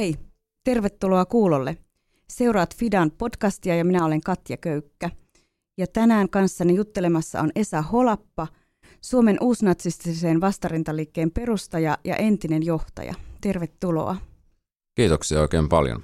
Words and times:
Hei, 0.00 0.16
tervetuloa 0.64 1.24
kuulolle. 1.24 1.76
Seuraat 2.28 2.76
Fidan 2.76 3.10
podcastia 3.10 3.76
ja 3.76 3.84
minä 3.84 4.04
olen 4.04 4.20
Katja 4.20 4.56
Köykkä. 4.56 5.10
Ja 5.78 5.86
tänään 5.86 6.30
kanssani 6.30 6.74
juttelemassa 6.74 7.40
on 7.40 7.50
Esa 7.54 7.82
Holappa, 7.82 8.46
Suomen 9.00 9.36
uusnatsistiseen 9.40 10.40
vastarintaliikkeen 10.40 11.30
perustaja 11.30 11.98
ja 12.04 12.16
entinen 12.16 12.62
johtaja. 12.62 13.14
Tervetuloa. 13.40 14.16
Kiitoksia 14.94 15.40
oikein 15.40 15.68
paljon. 15.68 16.02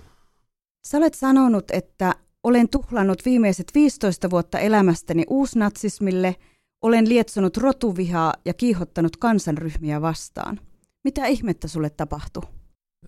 Sä 0.86 0.98
olet 0.98 1.14
sanonut, 1.14 1.70
että 1.70 2.14
olen 2.42 2.68
tuhlannut 2.68 3.24
viimeiset 3.24 3.66
15 3.74 4.30
vuotta 4.30 4.58
elämästäni 4.58 5.24
uusnatsismille, 5.30 6.36
olen 6.82 7.08
lietsonut 7.08 7.56
rotuvihaa 7.56 8.34
ja 8.44 8.54
kiihottanut 8.54 9.16
kansanryhmiä 9.16 10.00
vastaan. 10.00 10.60
Mitä 11.04 11.26
ihmettä 11.26 11.68
sulle 11.68 11.90
tapahtui? 11.90 12.55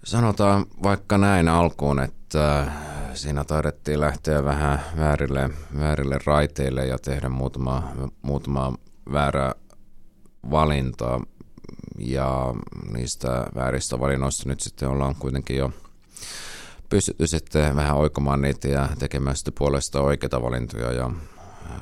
Sanotaan 0.05 0.67
vaikka 0.83 1.19
näin 1.19 1.49
alkuun, 1.49 2.01
että 2.01 2.73
siinä 3.15 3.45
taidettiin 3.45 4.01
lähteä 4.01 4.45
vähän 4.45 4.83
väärille, 4.97 5.51
väärille 5.79 6.19
raiteille 6.27 6.87
ja 6.87 6.99
tehdä 6.99 7.29
muutama, 7.29 7.93
muutama 8.23 8.73
väärä 9.13 9.55
valinta. 10.51 11.21
Ja 11.99 12.55
niistä 12.93 13.47
vääristä 13.55 14.01
valinnoista 14.01 14.49
nyt 14.49 14.61
sitten 14.61 14.89
ollaan 14.89 15.15
kuitenkin 15.15 15.57
jo 15.57 15.73
pystytty 16.89 17.27
sitten 17.27 17.77
vähän 17.77 17.97
oikomaan 17.97 18.43
niitä 18.43 18.69
ja 18.69 18.89
tekemään 18.99 19.37
sitten 19.37 19.55
puolesta 19.59 20.01
oikeita 20.01 20.43
valintoja 20.43 20.93
ja 20.93 21.11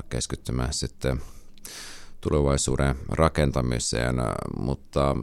keskittymään 0.09 0.73
sitten 0.73 1.23
tulevaisuuden 2.21 2.97
rakentamiseen, 3.09 4.17
mutta 4.59 5.17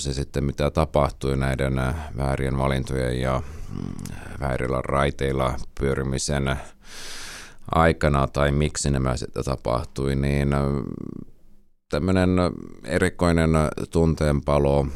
se 0.00 0.12
sitten 0.12 0.44
mitä 0.44 0.70
tapahtui 0.70 1.36
näiden 1.36 1.80
väärien 2.16 2.58
valintojen 2.58 3.20
ja 3.20 3.42
mm, 3.70 4.16
väärillä 4.40 4.82
raiteilla 4.82 5.56
pyörimisen 5.80 6.56
aikana 7.74 8.26
tai 8.26 8.52
miksi 8.52 8.90
nämä 8.90 9.16
sitten 9.16 9.44
tapahtui, 9.44 10.16
niin 10.16 10.48
tämmöinen 11.88 12.30
erikoinen 12.84 13.50
tunteenpalo 13.90 14.86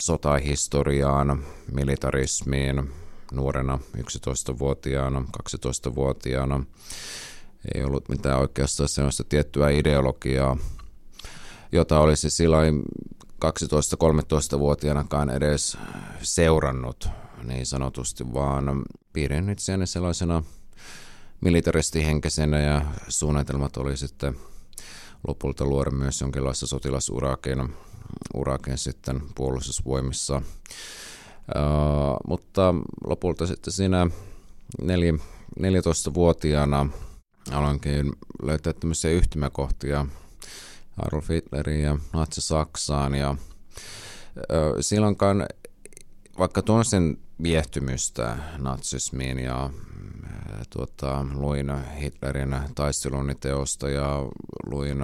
sotahistoriaan, 0.00 1.44
militarismiin 1.72 2.90
nuorena 3.32 3.78
11-vuotiaana, 3.96 5.24
12-vuotiaana. 5.38 6.64
Ei 7.74 7.84
ollut 7.84 8.08
mitään 8.08 8.40
oikeastaan 8.40 8.88
sellaista 8.88 9.24
tiettyä 9.24 9.70
ideologiaa, 9.70 10.56
jota 11.72 12.00
olisi 12.00 12.30
silloin 12.30 12.82
12-13-vuotiaanakaan 13.44 15.30
edes 15.30 15.78
seurannut 16.22 17.08
niin 17.42 17.66
sanotusti, 17.66 18.34
vaan 18.34 18.82
pidin 19.12 19.50
itseäni 19.50 19.86
sellaisena 19.86 20.42
militaristihenkisenä 21.40 22.60
ja 22.60 22.82
suunnitelmat 23.08 23.76
oli 23.76 23.96
sitten 23.96 24.36
lopulta 25.28 25.64
luoda 25.64 25.90
myös 25.90 26.20
jonkinlaista 26.20 26.66
sotilasurakin 26.66 27.74
urakin 28.34 28.78
sitten 28.78 29.22
puolustusvoimissa. 29.34 30.36
Uh, 30.36 30.42
mutta 32.28 32.74
lopulta 33.06 33.46
sitten 33.46 33.72
siinä 33.72 34.06
14-vuotiaana 34.82 36.86
aloinkin 37.52 38.12
löytää 38.42 38.72
tämmöisiä 38.72 39.10
yhtymäkohtia 39.10 40.06
Adolf 40.98 41.28
Hitlerin 41.28 41.80
ja 41.80 41.98
Natsi-Saksaan. 42.12 43.14
Ja, 43.14 43.30
uh, 43.30 44.76
silloinkaan, 44.80 45.46
vaikka 46.38 46.62
tunsin 46.62 47.18
viehtymystä 47.42 48.36
natsismiin 48.58 49.38
ja 49.38 49.70
tuota, 50.70 51.26
luin 51.34 51.72
Hitlerin 52.00 52.56
taisteluniteosta 52.74 53.88
ja 53.88 54.18
luin 54.66 54.98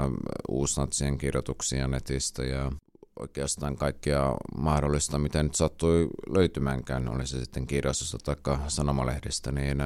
uusnatsien 0.48 1.19
kirjoituksia 1.19 1.88
netistä 1.88 2.44
ja 2.44 2.72
oikeastaan 3.20 3.76
kaikkea 3.76 4.36
mahdollista, 4.56 5.19
mitä 5.19 5.42
nyt 5.42 5.54
sattui 5.54 6.09
löytymäänkään, 6.28 7.09
oli 7.09 7.26
se 7.26 7.41
sitten 7.41 7.66
kirjastosta 7.66 8.19
tai 8.19 8.59
sanomalehdestä, 8.69 9.53
niin 9.53 9.78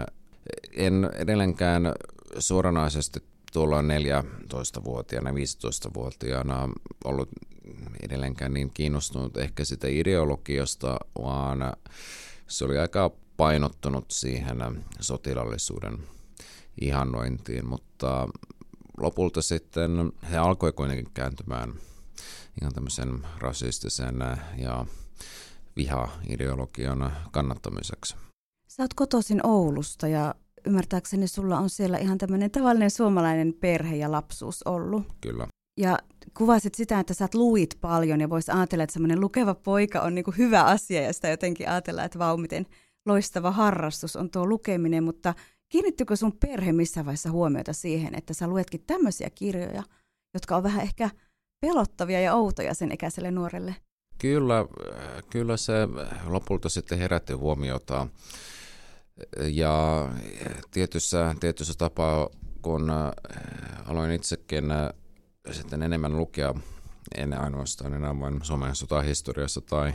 en 0.76 1.10
edelleenkään 1.14 1.92
suoranaisesti 2.38 3.22
tuolla 3.54 3.80
14-vuotiaana, 3.82 5.30
15-vuotiaana 5.30 6.68
ollut 7.04 7.28
edelleenkään 8.02 8.54
niin 8.54 8.70
kiinnostunut 8.74 9.36
ehkä 9.36 9.64
sitä 9.64 9.88
ideologiasta, 9.88 10.96
vaan 11.22 11.58
se 12.48 12.64
oli 12.64 12.78
aika 12.78 13.10
painottunut 13.36 14.10
siihen 14.10 14.84
sotilallisuuden 15.00 15.98
ihannointiin, 16.80 17.66
mutta 17.68 18.28
lopulta 18.98 19.42
sitten 19.42 20.12
he 20.30 20.36
alkoi 20.36 20.72
kuitenkin 20.72 21.14
kääntymään 21.14 21.74
ihan 22.62 22.74
tämmöisen 22.74 23.26
rasistisen 23.38 24.16
ja 24.58 24.86
viha-ideologian 25.76 27.12
kannattamiseksi. 27.30 28.16
Sä 28.66 28.82
oot 28.82 28.94
kotoisin 28.94 29.46
Oulusta 29.46 30.08
ja 30.08 30.34
ymmärtääkseni 30.66 31.28
sulla 31.28 31.58
on 31.58 31.70
siellä 31.70 31.98
ihan 31.98 32.18
tämmöinen 32.18 32.50
tavallinen 32.50 32.90
suomalainen 32.90 33.54
perhe 33.60 33.96
ja 33.96 34.10
lapsuus 34.10 34.62
ollut. 34.62 35.06
Kyllä. 35.20 35.46
Ja 35.80 35.98
kuvasit 36.36 36.74
sitä, 36.74 37.00
että 37.00 37.14
sä 37.14 37.28
luit 37.34 37.78
paljon 37.80 38.20
ja 38.20 38.30
voisi 38.30 38.52
ajatella, 38.52 38.84
että 38.84 38.92
semmoinen 38.92 39.20
lukeva 39.20 39.54
poika 39.54 40.00
on 40.00 40.14
niin 40.14 40.24
hyvä 40.38 40.62
asia 40.62 41.02
ja 41.02 41.12
sitä 41.12 41.28
jotenkin 41.28 41.68
ajatella, 41.68 42.04
että 42.04 42.18
vau, 42.18 42.36
miten 42.36 42.66
loistava 43.06 43.50
harrastus 43.50 44.16
on 44.16 44.30
tuo 44.30 44.46
lukeminen, 44.46 45.04
mutta 45.04 45.34
kiinnittykö 45.68 46.16
sun 46.16 46.32
perhe 46.32 46.72
missä 46.72 47.04
vaiheessa 47.04 47.30
huomiota 47.30 47.72
siihen, 47.72 48.14
että 48.14 48.34
sä 48.34 48.46
luetkin 48.46 48.84
tämmöisiä 48.86 49.30
kirjoja, 49.30 49.82
jotka 50.34 50.56
on 50.56 50.62
vähän 50.62 50.82
ehkä 50.82 51.10
pelottavia 51.60 52.20
ja 52.20 52.34
outoja 52.34 52.74
sen 52.74 52.92
ikäiselle 52.92 53.30
nuorelle? 53.30 53.76
Kyllä, 54.18 54.66
kyllä 55.30 55.56
se 55.56 55.72
lopulta 56.26 56.68
sitten 56.68 56.98
herätti 56.98 57.32
huomiota. 57.32 58.06
Ja 59.36 60.08
tietyssä, 60.70 61.34
tietyssä 61.40 61.74
tapaa, 61.78 62.28
kun 62.62 62.90
aloin 63.86 64.10
itsekin 64.10 64.64
sitten 65.50 65.82
enemmän 65.82 66.16
lukea, 66.16 66.54
en 67.16 67.40
ainoastaan 67.40 67.94
enää 67.94 68.20
vain 68.20 68.44
Suomen 68.44 68.76
sotahistoriassa 68.76 69.60
tai 69.60 69.92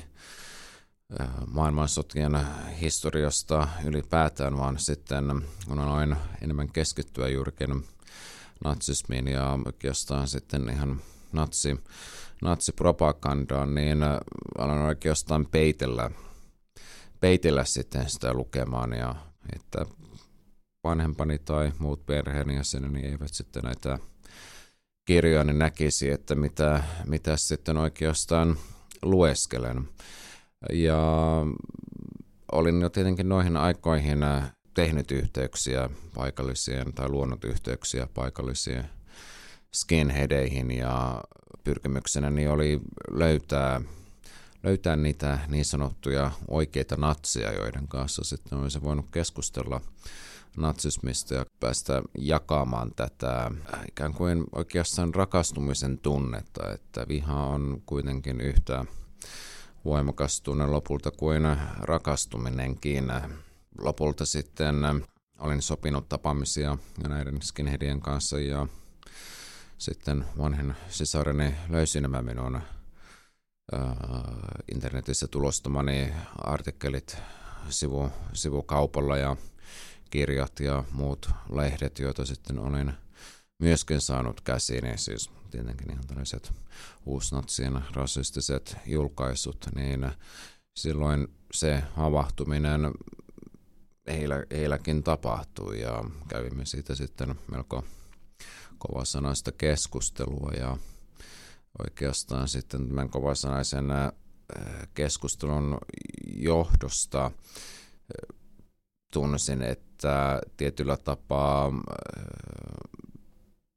maailmansotien 1.48 2.40
historiasta 2.82 3.68
ylipäätään, 3.86 4.58
vaan 4.58 4.80
sitten 4.80 5.26
kun 5.68 5.80
aloin 5.80 6.16
enemmän 6.42 6.72
keskittyä 6.72 7.28
juurikin 7.28 7.86
natsismiin 8.64 9.28
ja 9.28 9.60
oikeastaan 9.66 10.28
sitten 10.28 10.70
ihan 10.70 11.02
natsi, 11.32 11.80
natsipropagandaan, 12.42 13.76
niin 13.76 13.98
aloin 14.58 14.82
oikeastaan 14.82 15.46
peitellä, 15.46 16.12
peitellä 17.20 17.66
sitten 17.66 18.10
sitä 18.10 18.34
lukemaan 18.34 18.94
ja 18.94 19.16
että 19.56 19.86
vanhempani 20.84 21.40
tai 21.40 21.72
muut 21.80 22.06
perheenjäseneni 22.06 23.06
eivät 23.06 23.34
sitten 23.34 23.64
näitä 23.64 24.00
kirjoja 25.06 25.44
niin 25.44 25.60
näkisi, 25.60 26.10
että 26.10 26.36
mitä, 26.36 26.84
mitä 27.06 27.38
sitten 27.38 27.78
oikeastaan 27.78 28.58
lueskelen. 29.02 29.90
Ja 30.74 30.98
olin 32.52 32.82
jo 32.82 32.90
tietenkin 32.90 33.30
noihin 33.30 33.58
aikoihin 33.58 34.24
äh, 34.24 34.52
tehnyt 34.74 35.12
yhteyksiä 35.12 35.90
paikallisiin 36.16 36.94
tai 36.94 37.10
luonut 37.10 37.44
yhteyksiä 37.44 38.08
paikallisiin 38.14 38.84
skinheadeihin 39.76 40.72
ja 40.72 41.24
pyrkimyksenäni 41.64 42.48
oli 42.48 42.80
löytää, 43.12 43.82
löytää 44.64 44.96
niitä 44.96 45.40
niin 45.48 45.66
sanottuja 45.66 46.32
oikeita 46.48 46.96
natsia, 46.98 47.54
joiden 47.54 47.88
kanssa 47.88 48.24
sitten 48.24 48.58
olisi 48.58 48.82
voinut 48.82 49.06
keskustella 49.12 49.82
natsismista 50.58 51.34
ja 51.34 51.46
päästä 51.60 52.02
jakamaan 52.18 52.92
tätä 52.96 53.52
ikään 53.88 54.14
kuin 54.14 54.44
oikeastaan 54.52 55.16
rakastumisen 55.16 55.98
tunnetta, 55.98 56.74
että 56.74 57.06
viha 57.08 57.46
on 57.46 57.82
kuitenkin 57.86 58.42
yhtä 58.42 58.86
voimakas 59.86 60.42
tunne 60.42 60.68
lopulta 60.68 61.12
kuin 61.12 61.44
rakastuminenkin. 61.80 63.12
Lopulta 63.78 64.26
sitten 64.26 64.76
olin 65.40 65.62
sopinut 65.62 66.10
tapaamisia 66.10 66.78
näiden 67.08 67.42
skinheadien 67.42 68.02
kanssa 68.02 68.40
ja 68.40 68.68
sitten 69.78 70.26
vanhen 70.38 70.76
sisareni 70.90 71.56
löysi 71.70 72.02
nämä 72.02 72.22
minun 72.22 72.62
internetissä 74.74 75.28
tulostamani 75.28 76.14
artikkelit 76.38 77.18
sivu, 77.70 78.10
sivukaupalla 78.34 79.18
ja 79.18 79.36
kirjat 80.10 80.60
ja 80.60 80.84
muut 80.92 81.30
lehdet, 81.54 82.00
joita 82.00 82.26
sitten 82.26 82.60
olin 82.60 82.94
myöskin 83.60 84.02
saanut 84.02 84.42
käsiin, 84.42 84.98
siis 84.98 85.32
tietenkin 85.52 85.92
ihan 85.92 86.08
tällaiset 86.08 86.54
uusnatsien 87.06 87.84
rasistiset 87.94 88.78
julkaisut, 88.86 89.66
niin 89.76 90.12
silloin 90.80 91.28
se 91.54 91.84
havahtuminen 91.96 92.82
heillä, 94.08 94.44
heilläkin 94.52 95.04
tapahtui 95.04 95.82
ja 95.82 96.04
kävimme 96.28 96.66
siitä 96.66 96.96
sitten 96.96 97.36
melko 97.52 97.84
kovasanaista 98.78 99.52
keskustelua 99.52 100.52
ja 100.58 100.78
oikeastaan 101.80 102.48
sitten 102.48 102.88
tämän 102.88 103.10
kovasanaisen 103.10 103.86
keskustelun 104.94 105.78
johdosta 106.36 107.32
tunsin, 109.14 109.62
että 109.62 110.42
tietyllä 110.58 110.98
tapaa 110.98 111.72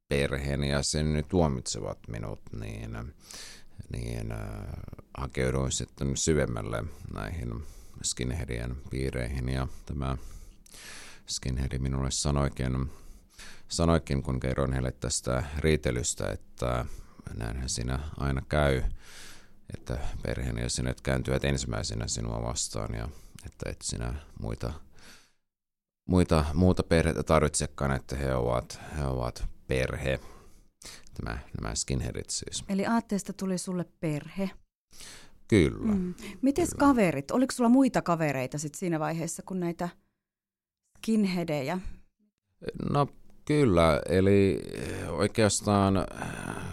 perheeni 0.08 0.70
ja 0.70 0.82
sen 0.82 1.24
tuomitsevat 1.28 1.98
minut, 2.08 2.40
niin, 2.60 3.14
niin 3.92 4.34
hakeuduin 5.18 5.72
sitten 5.72 6.16
syvemmälle 6.16 6.84
näihin 7.14 7.62
skinheadien 8.02 8.76
piireihin. 8.90 9.48
Ja 9.48 9.68
tämä 9.86 10.16
skinheadi 11.26 11.78
minulle 11.78 12.10
sanoikin, 12.10 12.90
sanoikin, 13.68 14.22
kun 14.22 14.40
kerroin 14.40 14.72
heille 14.72 14.92
tästä 14.92 15.44
riitelystä, 15.58 16.30
että 16.32 16.86
näinhän 17.36 17.68
siinä 17.68 17.98
aina 18.16 18.42
käy, 18.48 18.82
että 19.74 19.98
perheenjäsenet 20.22 21.00
kääntyvät 21.00 21.44
ensimmäisenä 21.44 22.08
sinua 22.08 22.42
vastaan 22.42 22.94
ja 22.94 23.08
että 23.46 23.70
et 23.70 23.82
sinä 23.82 24.14
muita, 24.40 24.72
muita, 26.08 26.44
muuta 26.54 26.82
perhettä 26.82 27.22
tarvitsekaan, 27.22 27.92
että 27.92 28.16
he 28.16 28.34
ovat, 28.34 28.80
he 28.96 29.06
ovat 29.06 29.44
perhe. 29.66 30.20
Tämä, 31.14 31.38
nämä 31.60 31.74
skinheadit 31.74 32.30
siis. 32.30 32.64
Eli 32.68 32.86
aatteesta 32.86 33.32
tuli 33.32 33.58
sulle 33.58 33.84
perhe. 34.00 34.50
Kyllä. 35.48 35.94
Mm. 35.94 36.14
Mites 36.42 36.70
kyllä. 36.70 36.78
kaverit? 36.78 37.30
Oliko 37.30 37.52
sulla 37.52 37.68
muita 37.68 38.02
kavereita 38.02 38.58
sit 38.58 38.74
siinä 38.74 39.00
vaiheessa 39.00 39.42
kuin 39.42 39.60
näitä 39.60 39.88
skinheadejä? 40.98 41.78
No 42.90 43.08
kyllä, 43.44 44.02
eli 44.08 44.60
oikeastaan 45.08 45.94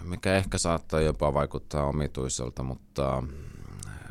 mikä 0.10 0.36
ehkä 0.36 0.58
saattaa 0.58 1.02
jopa 1.02 1.34
vaikuttaa 1.34 1.84
omituiselta, 1.86 2.64
mutta 2.64 3.24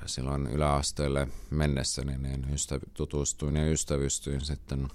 silloin 0.06 0.46
yläasteelle 0.46 1.28
mennessäni 1.50 2.18
niin 2.18 2.44
ystäv- 2.44 2.90
tutustuin 2.94 3.56
ja 3.56 3.70
ystävystyin 3.70 4.40
sitten 4.40 4.88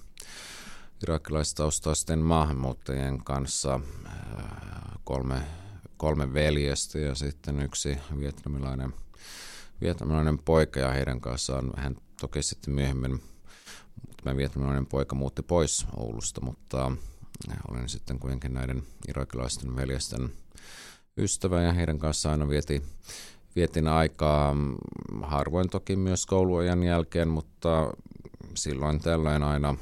irakilaistaustaisten 1.03 2.19
maahanmuuttajien 2.19 3.23
kanssa 3.23 3.79
kolme, 5.03 5.41
kolme 5.97 6.33
veljestä 6.33 6.99
ja 6.99 7.15
sitten 7.15 7.59
yksi 7.61 7.97
vietnamilainen, 8.19 8.93
vietnamilainen 9.81 10.37
poika 10.37 10.79
ja 10.79 10.91
heidän 10.91 11.21
kanssaan 11.21 11.71
hän 11.77 11.95
toki 12.21 12.43
sitten 12.43 12.73
myöhemmin 12.73 13.23
tämä 14.23 14.37
vietnamilainen 14.37 14.85
poika 14.85 15.15
muutti 15.15 15.41
pois 15.41 15.85
Oulusta, 15.95 16.41
mutta 16.41 16.91
olin 17.67 17.89
sitten 17.89 18.19
kuitenkin 18.19 18.53
näiden 18.53 18.83
irakilaisten 19.07 19.75
veljesten 19.75 20.31
ystävä 21.17 21.61
ja 21.61 21.73
heidän 21.73 21.99
kanssaan 21.99 22.31
aina 22.31 22.49
vieti, 22.49 22.83
vietin 23.55 23.87
aikaa 23.87 24.55
harvoin 25.21 25.69
toki 25.69 25.95
myös 25.95 26.25
kouluajan 26.25 26.83
jälkeen, 26.83 27.27
mutta 27.27 27.93
silloin 28.55 28.99
tällöin 28.99 29.43
aina 29.43 29.75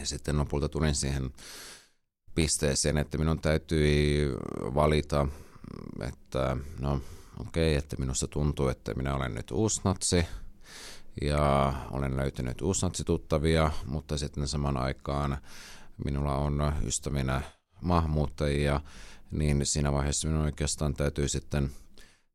ja 0.00 0.06
sitten 0.06 0.38
lopulta 0.38 0.68
tulin 0.68 0.94
siihen 0.94 1.30
pisteeseen, 2.34 2.96
että 2.96 3.18
minun 3.18 3.40
täytyi 3.40 4.28
valita, 4.74 5.26
että 6.00 6.56
no 6.80 7.00
okei, 7.40 7.68
okay, 7.72 7.78
että 7.78 7.96
minusta 7.98 8.26
tuntuu, 8.26 8.68
että 8.68 8.94
minä 8.94 9.14
olen 9.14 9.34
nyt 9.34 9.50
uusnatsi 9.50 10.26
ja 11.22 11.72
olen 11.90 12.16
löytänyt 12.16 12.62
uusnatsituttavia, 12.62 13.70
mutta 13.86 14.18
sitten 14.18 14.48
saman 14.48 14.76
aikaan 14.76 15.38
minulla 16.04 16.36
on 16.36 16.72
ystävinä 16.84 17.42
maahanmuuttajia, 17.80 18.80
niin 19.30 19.66
siinä 19.66 19.92
vaiheessa 19.92 20.28
minun 20.28 20.44
oikeastaan 20.44 20.94
täytyy 20.94 21.28
sitten 21.28 21.70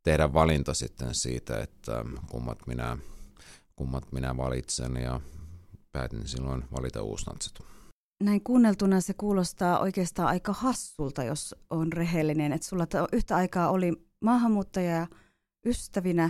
tehdä 0.03 0.33
valinta 0.33 0.73
sitten 0.73 1.15
siitä, 1.15 1.59
että 1.59 2.05
kummat 2.29 2.67
minä, 2.67 2.97
kummat 3.75 4.11
minä 4.11 4.37
valitsen 4.37 4.95
ja 4.95 5.21
päätin 5.91 6.27
silloin 6.27 6.63
valita 6.71 7.01
uusnatsit. 7.01 7.59
Näin 8.23 8.43
kuunneltuna 8.43 9.01
se 9.01 9.13
kuulostaa 9.13 9.79
oikeastaan 9.79 10.27
aika 10.27 10.53
hassulta, 10.53 11.23
jos 11.23 11.55
on 11.69 11.93
rehellinen, 11.93 12.53
että 12.53 12.67
sulla 12.67 12.87
yhtä 13.11 13.35
aikaa 13.35 13.69
oli 13.69 13.93
maahanmuuttaja 14.21 15.07
ystävinä 15.65 16.29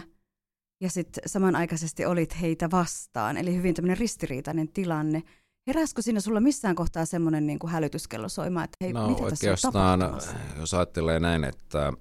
ja 0.81 0.89
sitten 0.89 1.23
samanaikaisesti 1.25 2.05
olit 2.05 2.41
heitä 2.41 2.71
vastaan, 2.71 3.37
eli 3.37 3.55
hyvin 3.55 3.75
tämmöinen 3.75 3.97
ristiriitainen 3.97 4.67
tilanne. 4.67 5.23
Heräskö 5.67 6.01
siinä 6.01 6.19
sulla 6.19 6.39
missään 6.39 6.75
kohtaa 6.75 7.05
semmoinen 7.05 7.47
niin 7.47 7.59
kuin 7.59 7.71
hälytyskello 7.71 8.29
soimaan, 8.29 8.63
että 8.63 8.77
hei, 8.81 8.93
no, 8.93 9.09
mitä 9.09 9.29
tässä 9.29 9.51
on 9.51 10.21
jos 10.59 10.73
ajattelee 10.73 11.19
näin, 11.19 11.43
että 11.43 11.93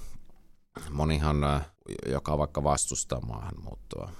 monihan, 0.90 1.36
joka 2.06 2.38
vaikka 2.38 2.64
vastustaa 2.64 3.20
maahanmuuttoa, 3.20 4.10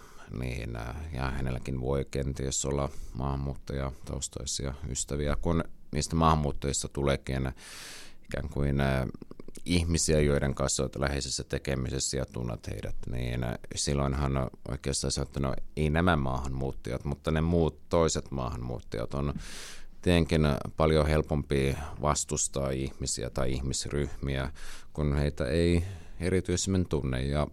niin, 0.41 0.79
ja 1.13 1.31
hänelläkin 1.31 1.81
voi 1.81 2.07
kenties 2.11 2.65
olla 2.65 2.89
maahanmuuttajataustaisia 3.15 4.75
ystäviä, 4.89 5.37
kun 5.41 5.65
niistä 5.93 6.17
maahanmuuttajista 6.17 6.89
tuleekin 6.89 7.53
ikään 8.25 8.49
kuin 8.49 8.77
ihmisiä, 9.65 10.21
joiden 10.21 10.55
kanssa 10.55 10.83
olet 10.83 10.97
läheisessä 10.97 11.45
tekemisessä 11.45 12.17
ja 12.17 12.27
tunnet 12.27 12.67
heidät, 12.67 12.97
niin 13.11 13.41
silloinhan 13.75 14.51
oikeastaan 14.69 15.13
se, 15.13 15.21
että 15.21 15.41
no 15.41 15.55
ei 15.77 15.91
nämä 15.91 16.17
maahanmuuttajat, 16.17 17.05
mutta 17.05 17.31
ne 17.31 17.41
muut 17.41 17.89
toiset 17.89 18.31
maahanmuuttajat 18.31 19.15
on 19.15 19.35
tietenkin 20.03 20.43
paljon 20.77 21.07
helpompi 21.07 21.77
vastustaa 22.03 22.71
ihmisiä 22.71 23.31
tai 23.31 23.53
ihmisryhmiä, 23.53 24.53
kun 24.93 25.17
heitä 25.17 25.45
ei 25.47 25.85
erityisemmin 26.21 26.89
tunne. 26.89 27.23
Ja 27.23 27.47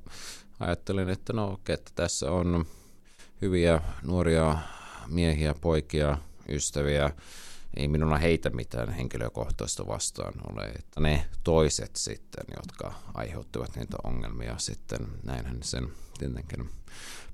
ajattelin, 0.59 1.09
että 1.09 1.33
no 1.33 1.51
okei, 1.51 1.73
että 1.73 1.91
tässä 1.95 2.31
on 2.31 2.65
hyviä 3.41 3.81
nuoria 4.03 4.57
miehiä, 5.07 5.53
poikia, 5.61 6.17
ystäviä, 6.49 7.11
ei 7.75 7.87
minulla 7.87 8.17
heitä 8.17 8.49
mitään 8.49 8.89
henkilökohtaista 8.89 9.87
vastaan 9.87 10.33
ole, 10.51 10.65
että 10.65 11.01
ne 11.01 11.25
toiset 11.43 11.95
sitten, 11.95 12.45
jotka 12.55 12.93
aiheuttivat 13.13 13.75
niitä 13.75 13.97
ongelmia 14.03 14.57
sitten, 14.57 15.07
näinhän 15.23 15.57
sen 15.63 15.87
tietenkin 16.19 16.69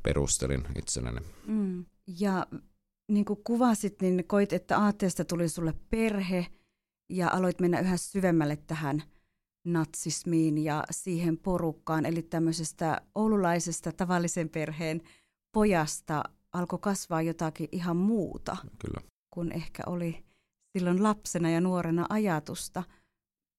perustelin 0.03 0.63
itselleni. 0.75 1.21
Mm. 1.47 1.85
Ja 2.19 2.47
niin 3.07 3.25
kuin 3.25 3.39
kuvasit, 3.43 4.01
niin 4.01 4.23
koit, 4.27 4.53
että 4.53 4.77
aatteesta 4.77 5.25
tuli 5.25 5.49
sulle 5.49 5.73
perhe 5.89 6.47
ja 7.09 7.29
aloit 7.29 7.59
mennä 7.59 7.79
yhä 7.79 7.97
syvemmälle 7.97 8.55
tähän 8.55 9.03
natsismiin 9.65 10.57
ja 10.57 10.83
siihen 10.91 11.37
porukkaan, 11.37 12.05
eli 12.05 12.21
tämmöisestä 12.21 13.01
oululaisesta 13.15 13.91
tavallisen 13.91 14.49
perheen 14.49 15.01
pojasta 15.51 16.23
alkoi 16.53 16.79
kasvaa 16.79 17.21
jotakin 17.21 17.69
ihan 17.71 17.97
muuta, 17.97 18.57
Kyllä. 18.79 19.12
Kun 19.33 19.51
ehkä 19.51 19.83
oli 19.85 20.23
silloin 20.77 21.03
lapsena 21.03 21.49
ja 21.49 21.61
nuorena 21.61 22.05
ajatusta. 22.09 22.83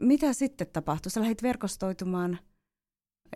Mitä 0.00 0.32
sitten 0.32 0.66
tapahtui? 0.72 1.10
Sä 1.10 1.20
lähdit 1.20 1.42
verkostoitumaan 1.42 2.38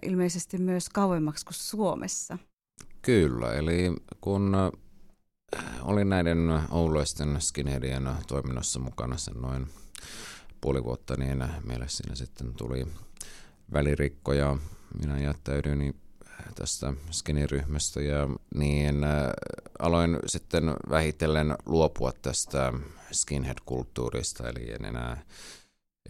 ilmeisesti 0.03 0.59
myös 0.59 0.89
kauemmaksi 0.89 1.45
kuin 1.45 1.55
Suomessa. 1.55 2.39
Kyllä, 3.03 3.53
eli 3.55 3.97
kun 4.21 4.55
äh, 4.55 5.63
olin 5.83 6.09
näiden 6.09 6.39
oululaisten 6.71 7.41
skinheadien 7.41 8.09
toiminnassa 8.29 8.79
mukana 8.81 9.17
sen 9.17 9.35
noin 9.35 9.67
puoli 10.61 10.85
vuotta, 10.85 11.17
niin 11.17 11.45
meille 11.65 11.89
siinä 11.89 12.15
sitten 12.15 12.55
tuli 12.55 12.87
välirikko 13.73 14.33
ja 14.33 14.57
minä 15.01 15.19
jättäydyin 15.19 15.95
tästä 16.55 16.93
skiniryhmästä 17.11 18.01
ja 18.01 18.29
niin 18.55 19.05
äh, 19.05 19.31
aloin 19.79 20.19
sitten 20.27 20.75
vähitellen 20.91 21.57
luopua 21.67 22.13
tästä 22.23 22.73
skinhead-kulttuurista, 23.13 24.49
eli 24.49 24.73
en 24.73 24.85
enää, 24.85 25.23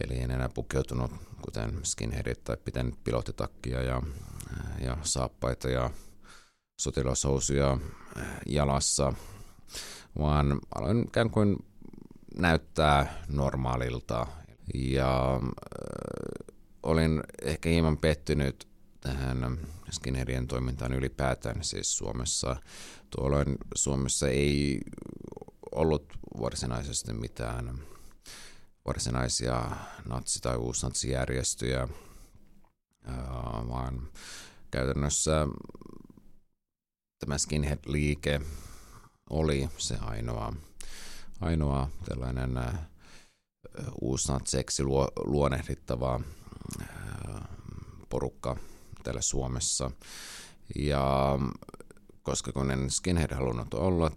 eli 0.03 0.19
en 0.19 0.31
enää 0.31 0.49
pukeutunut 0.49 1.11
kuten 1.41 1.79
skinheadit 1.83 2.43
tai 2.43 2.57
pitänyt 2.65 2.95
pilottitakkia 3.03 3.81
ja, 3.81 4.01
ja 4.81 4.97
saappaita 5.03 5.69
ja 5.69 5.89
sotilashousuja 6.81 7.77
jalassa, 8.45 9.13
vaan 10.19 10.59
aloin 10.75 11.03
ikään 11.07 11.29
kuin 11.29 11.57
näyttää 12.37 13.23
normaalilta. 13.27 14.27
Ja 14.73 15.35
äh, 15.35 15.39
olin 16.83 17.23
ehkä 17.41 17.69
hieman 17.69 17.97
pettynyt 17.97 18.68
tähän 19.01 19.57
skinheadien 19.91 20.47
toimintaan 20.47 20.93
ylipäätään 20.93 21.63
siis 21.63 21.97
Suomessa. 21.97 22.55
Tuolloin 23.09 23.57
Suomessa 23.75 24.27
ei 24.27 24.79
ollut 25.71 26.05
varsinaisesti 26.41 27.13
mitään 27.13 27.79
varsinaisia 28.85 29.71
natsi- 30.05 30.41
tai 30.41 30.57
uusnatsijärjestöjä, 30.57 31.87
vaan 33.69 34.09
käytännössä 34.71 35.47
tämä 37.19 37.37
skinhead-liike 37.37 38.41
oli 39.29 39.69
se 39.77 39.97
ainoa, 40.01 40.53
ainoa 41.41 41.89
tällainen 42.05 42.59
uusnatseksi 44.01 44.83
luonehdittava 45.25 46.19
porukka 48.09 48.57
täällä 49.03 49.21
Suomessa. 49.21 49.91
Ja 50.75 51.37
koska 52.23 52.51
kun 52.51 52.71
en 52.71 52.89
skinhead 52.91 53.35
halunnut 53.35 53.73
olla 53.73 54.11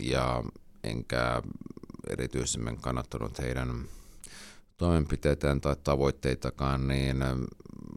ja 0.00 0.44
enkä 0.84 1.42
erityisemmin 2.10 2.80
kannattanut 2.80 3.38
heidän 3.38 3.84
toimenpiteitään 4.76 5.60
tai 5.60 5.76
tavoitteitakaan, 5.84 6.88
niin 6.88 7.16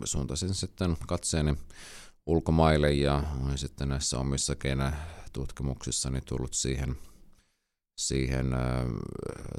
suuntasin 0.04 0.54
sitten 0.54 0.98
katseeni 1.08 1.58
ulkomaille 2.26 2.92
ja 2.92 3.24
olen 3.44 3.58
sitten 3.58 3.90
näissä 3.90 4.20
omissakin 4.20 4.80
tutkimuksissani 5.34 6.22
tullut 6.22 6.54
siihen, 6.54 6.98
siihen 8.00 8.48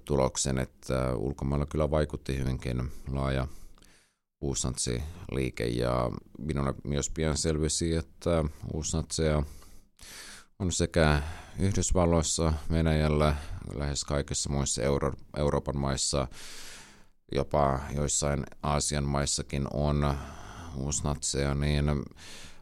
tuloksen, 0.04 0.58
että 0.58 1.14
ulkomailla 1.16 1.66
kyllä 1.66 1.90
vaikutti 1.90 2.38
hyvinkin 2.38 2.92
laaja 3.12 3.48
uusnatsi-liike 4.40 5.66
ja 5.66 6.10
minulle 6.38 6.74
myös 6.84 7.10
pian 7.10 7.36
selvisi, 7.36 7.94
että 7.94 8.44
uusnatseja 8.74 9.42
on 10.58 10.72
sekä 10.72 11.22
Yhdysvalloissa, 11.58 12.52
Venäjällä, 12.70 13.36
lähes 13.74 14.04
kaikissa 14.04 14.50
muissa 14.50 14.82
Euro- 14.82 15.12
Euroopan 15.36 15.76
maissa, 15.76 16.28
jopa 17.34 17.80
joissain 17.94 18.44
Aasian 18.62 19.04
maissakin 19.04 19.66
on 19.72 20.14
uusnatseja, 20.76 21.54
niin 21.54 21.84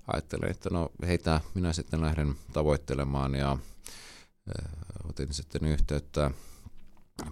ajattelin, 0.07 0.51
että 0.51 0.69
no 0.73 0.89
heitä 1.07 1.41
minä 1.55 1.73
sitten 1.73 2.01
lähden 2.01 2.35
tavoittelemaan 2.53 3.35
ja 3.35 3.53
äh, 3.53 4.71
otin 5.09 5.35
sitten 5.35 5.65
yhteyttä 5.65 6.31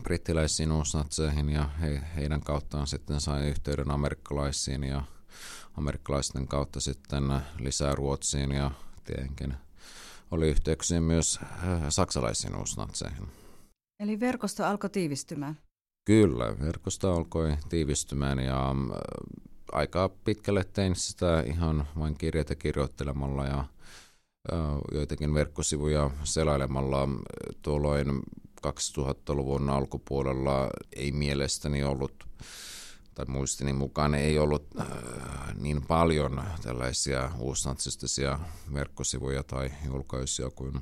brittiläisiin 0.02 0.72
uusnatseihin 0.72 1.48
ja 1.48 1.70
he, 1.80 2.02
heidän 2.16 2.40
kauttaan 2.40 2.86
sitten 2.86 3.20
sain 3.20 3.48
yhteyden 3.48 3.90
amerikkalaisiin 3.90 4.84
ja 4.84 5.02
amerikkalaisten 5.76 6.48
kautta 6.48 6.80
sitten 6.80 7.22
lisää 7.58 7.94
Ruotsiin 7.94 8.52
ja 8.52 8.70
tietenkin 9.04 9.54
oli 10.30 10.48
yhteyksiä 10.48 11.00
myös 11.00 11.40
äh, 11.42 11.82
saksalaisiin 11.88 12.56
uusnatseihin. 12.56 13.28
Eli 14.00 14.20
verkosto 14.20 14.64
alkoi 14.64 14.90
tiivistymään? 14.90 15.58
Kyllä, 16.04 16.58
verkosto 16.60 17.14
alkoi 17.14 17.56
tiivistymään 17.68 18.38
ja 18.38 18.70
äh, 18.70 18.76
aika 19.72 20.10
pitkälle 20.24 20.64
tein 20.64 20.96
sitä 20.96 21.40
ihan 21.46 21.88
vain 21.98 22.18
kirjeitä 22.18 22.54
kirjoittelemalla 22.54 23.44
ja 23.44 23.58
äh, 23.58 24.58
joitakin 24.92 25.34
verkkosivuja 25.34 26.10
selailemalla. 26.24 27.08
Tuolloin 27.62 28.06
2000-luvun 28.66 29.70
alkupuolella 29.70 30.70
ei 30.96 31.12
mielestäni 31.12 31.84
ollut 31.84 32.26
tai 33.16 33.26
muistini 33.28 33.72
mukaan 33.72 34.14
ei 34.14 34.38
ollut 34.38 34.66
äh, 34.80 34.86
niin 35.54 35.82
paljon 35.86 36.42
tällaisia 36.62 37.30
uusnatsistisia 37.38 38.38
verkkosivuja 38.74 39.42
tai 39.42 39.70
julkaisuja 39.86 40.50
kuin 40.50 40.80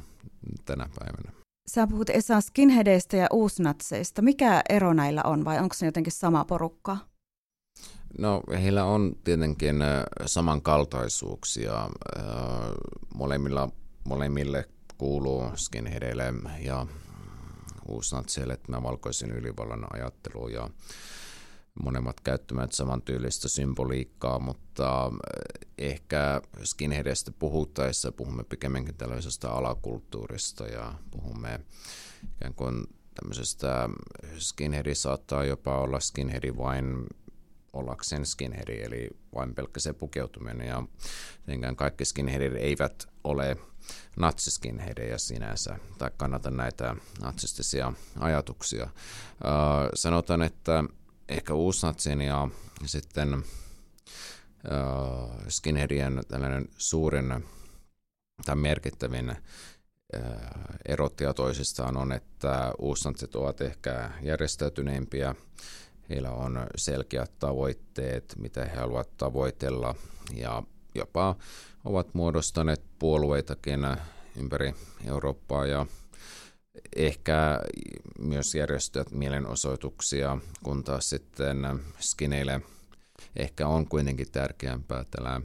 tänä 0.64 0.88
päivänä. 0.98 1.32
Sä 1.66 1.86
puhut 1.86 2.10
Esa 2.10 2.40
skinheadeista 2.40 3.16
ja 3.16 3.26
uusnatseista. 3.32 4.22
Mikä 4.22 4.62
ero 4.68 4.92
näillä 4.92 5.22
on 5.24 5.44
vai 5.44 5.58
onko 5.58 5.74
se 5.74 5.86
jotenkin 5.86 6.12
sama 6.12 6.44
porukka? 6.44 6.96
No 8.18 8.42
heillä 8.62 8.84
on 8.84 9.16
tietenkin 9.24 9.82
äh, 9.82 10.04
samankaltaisuuksia. 10.26 11.82
Äh, 11.82 12.24
molemmilla, 13.14 13.68
molemmille 14.04 14.68
kuuluu 14.98 15.50
skinheadeille 15.56 16.34
ja 16.60 16.86
uusnatseille 17.88 18.56
tämä 18.56 18.82
valkoisen 18.82 19.30
ylivallan 19.30 19.86
ajattelu 19.92 20.48
ja 20.48 20.70
monemmat 21.82 22.20
käyttämät 22.20 22.72
samantyylistä 22.72 23.48
symboliikkaa, 23.48 24.38
mutta 24.38 25.12
eh, 25.78 25.88
ehkä 25.90 26.42
skinheadistä 26.64 27.32
puhuttaessa 27.38 28.12
puhumme 28.12 28.44
pikemminkin 28.44 28.94
tällaisesta 28.94 29.48
alakulttuurista 29.48 30.66
ja 30.66 30.94
puhumme 31.10 31.60
ikään 32.36 32.54
kuin 32.54 32.84
tämmöisestä 33.14 33.88
skinheadi 34.38 34.94
saattaa 34.94 35.44
jopa 35.44 35.80
olla 35.80 36.00
skinheadi 36.00 36.56
vain 36.56 37.06
ollakseen 37.74 38.26
skinheadi, 38.26 38.82
eli 38.82 39.10
vain 39.34 39.54
pelkkä 39.54 39.80
se 39.80 39.92
pukeutuminen. 39.92 40.68
Ja 40.68 40.82
tietenkään 41.46 41.76
kaikki 41.76 42.04
skinheadit 42.04 42.54
eivät 42.56 43.08
ole 43.24 43.56
natsiskinheadejä 44.16 45.18
sinänsä, 45.18 45.78
tai 45.98 46.10
kannata 46.16 46.50
näitä 46.50 46.96
natsistisia 47.20 47.92
ajatuksia. 48.20 48.84
Uh, 48.84 48.90
sanotaan, 49.94 50.42
että 50.42 50.84
ehkä 51.28 51.54
uusnatsin 51.54 52.20
ja 52.20 52.48
sitten 52.86 53.34
uh, 53.34 53.42
skinheadien 55.48 56.20
tällainen 56.28 56.68
suurin 56.78 57.44
tai 58.44 58.56
merkittävin 58.56 59.36
erottia 60.86 61.34
toisistaan 61.34 61.96
on, 61.96 62.12
että 62.12 62.72
uusnatsit 62.78 63.36
ovat 63.36 63.60
ehkä 63.60 64.10
järjestäytyneempiä, 64.22 65.34
heillä 66.10 66.30
on 66.30 66.66
selkeät 66.76 67.38
tavoitteet, 67.38 68.34
mitä 68.38 68.64
he 68.64 68.76
haluavat 68.76 69.16
tavoitella 69.16 69.94
ja 70.34 70.62
jopa 70.94 71.36
ovat 71.84 72.14
muodostaneet 72.14 72.82
puolueitakin 72.98 73.86
ympäri 74.36 74.74
Eurooppaa 75.06 75.66
ja 75.66 75.86
ehkä 76.96 77.60
myös 78.18 78.54
järjestöt 78.54 79.10
mielenosoituksia, 79.10 80.38
kun 80.62 80.84
taas 80.84 81.10
sitten 81.10 81.80
skineille 82.00 82.60
ehkä 83.36 83.68
on 83.68 83.88
kuitenkin 83.88 84.30
tärkeämpää 84.32 85.04
tällä 85.10 85.40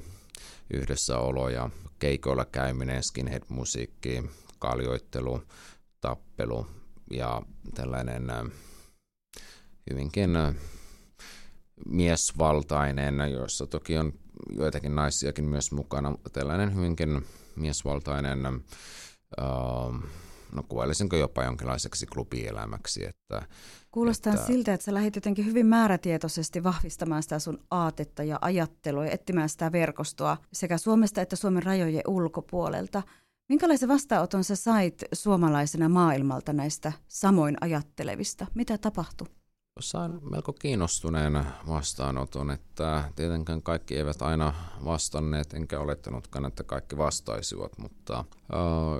yhdessäolo 0.73 1.49
ja 1.49 1.69
keikoilla 1.99 2.45
käyminen, 2.45 3.03
skinhead-musiikki, 3.03 4.23
kaljoittelu, 4.59 5.43
tappelu 6.01 6.67
ja 7.11 7.41
tällainen 7.75 8.31
hyvinkin 9.89 10.31
miesvaltainen, 11.85 13.15
jossa 13.31 13.67
toki 13.67 13.97
on 13.97 14.13
joitakin 14.57 14.95
naisiakin 14.95 15.45
myös 15.45 15.71
mukana, 15.71 16.15
tällainen 16.33 16.75
hyvinkin 16.75 17.25
miesvaltainen 17.55 18.39
no 20.51 20.63
kuvailisinko 20.69 21.15
jopa 21.15 21.43
jonkinlaiseksi 21.43 22.05
klubielämäksi. 22.05 23.05
Että, 23.05 23.47
Kuulostaa 23.91 24.33
että, 24.33 24.45
siltä, 24.45 24.73
että 24.73 24.85
sä 24.85 24.93
lähdit 24.93 25.15
jotenkin 25.15 25.45
hyvin 25.45 25.65
määrätietoisesti 25.65 26.63
vahvistamaan 26.63 27.23
sitä 27.23 27.39
sun 27.39 27.59
aatetta 27.71 28.23
ja 28.23 28.39
ajattelua 28.41 29.05
ja 29.05 29.11
etsimään 29.11 29.49
sitä 29.49 29.71
verkostoa 29.71 30.37
sekä 30.53 30.77
Suomesta 30.77 31.21
että 31.21 31.35
Suomen 31.35 31.63
rajojen 31.63 32.03
ulkopuolelta. 32.07 33.03
Minkälaisen 33.49 33.89
vastaanoton 33.89 34.43
sä 34.43 34.55
sait 34.55 35.03
suomalaisena 35.13 35.89
maailmalta 35.89 36.53
näistä 36.53 36.91
samoin 37.07 37.57
ajattelevista? 37.61 38.47
Mitä 38.55 38.77
tapahtui? 38.77 39.38
Sain 39.79 40.19
melko 40.29 40.53
kiinnostuneen 40.53 41.45
vastaanoton, 41.67 42.51
että 42.51 43.11
tietenkään 43.15 43.61
kaikki 43.61 43.97
eivät 43.97 44.21
aina 44.21 44.53
vastanneet, 44.85 45.53
enkä 45.53 45.79
olettanutkaan, 45.79 46.45
että 46.45 46.63
kaikki 46.63 46.97
vastaisivat, 46.97 47.77
mutta 47.77 48.25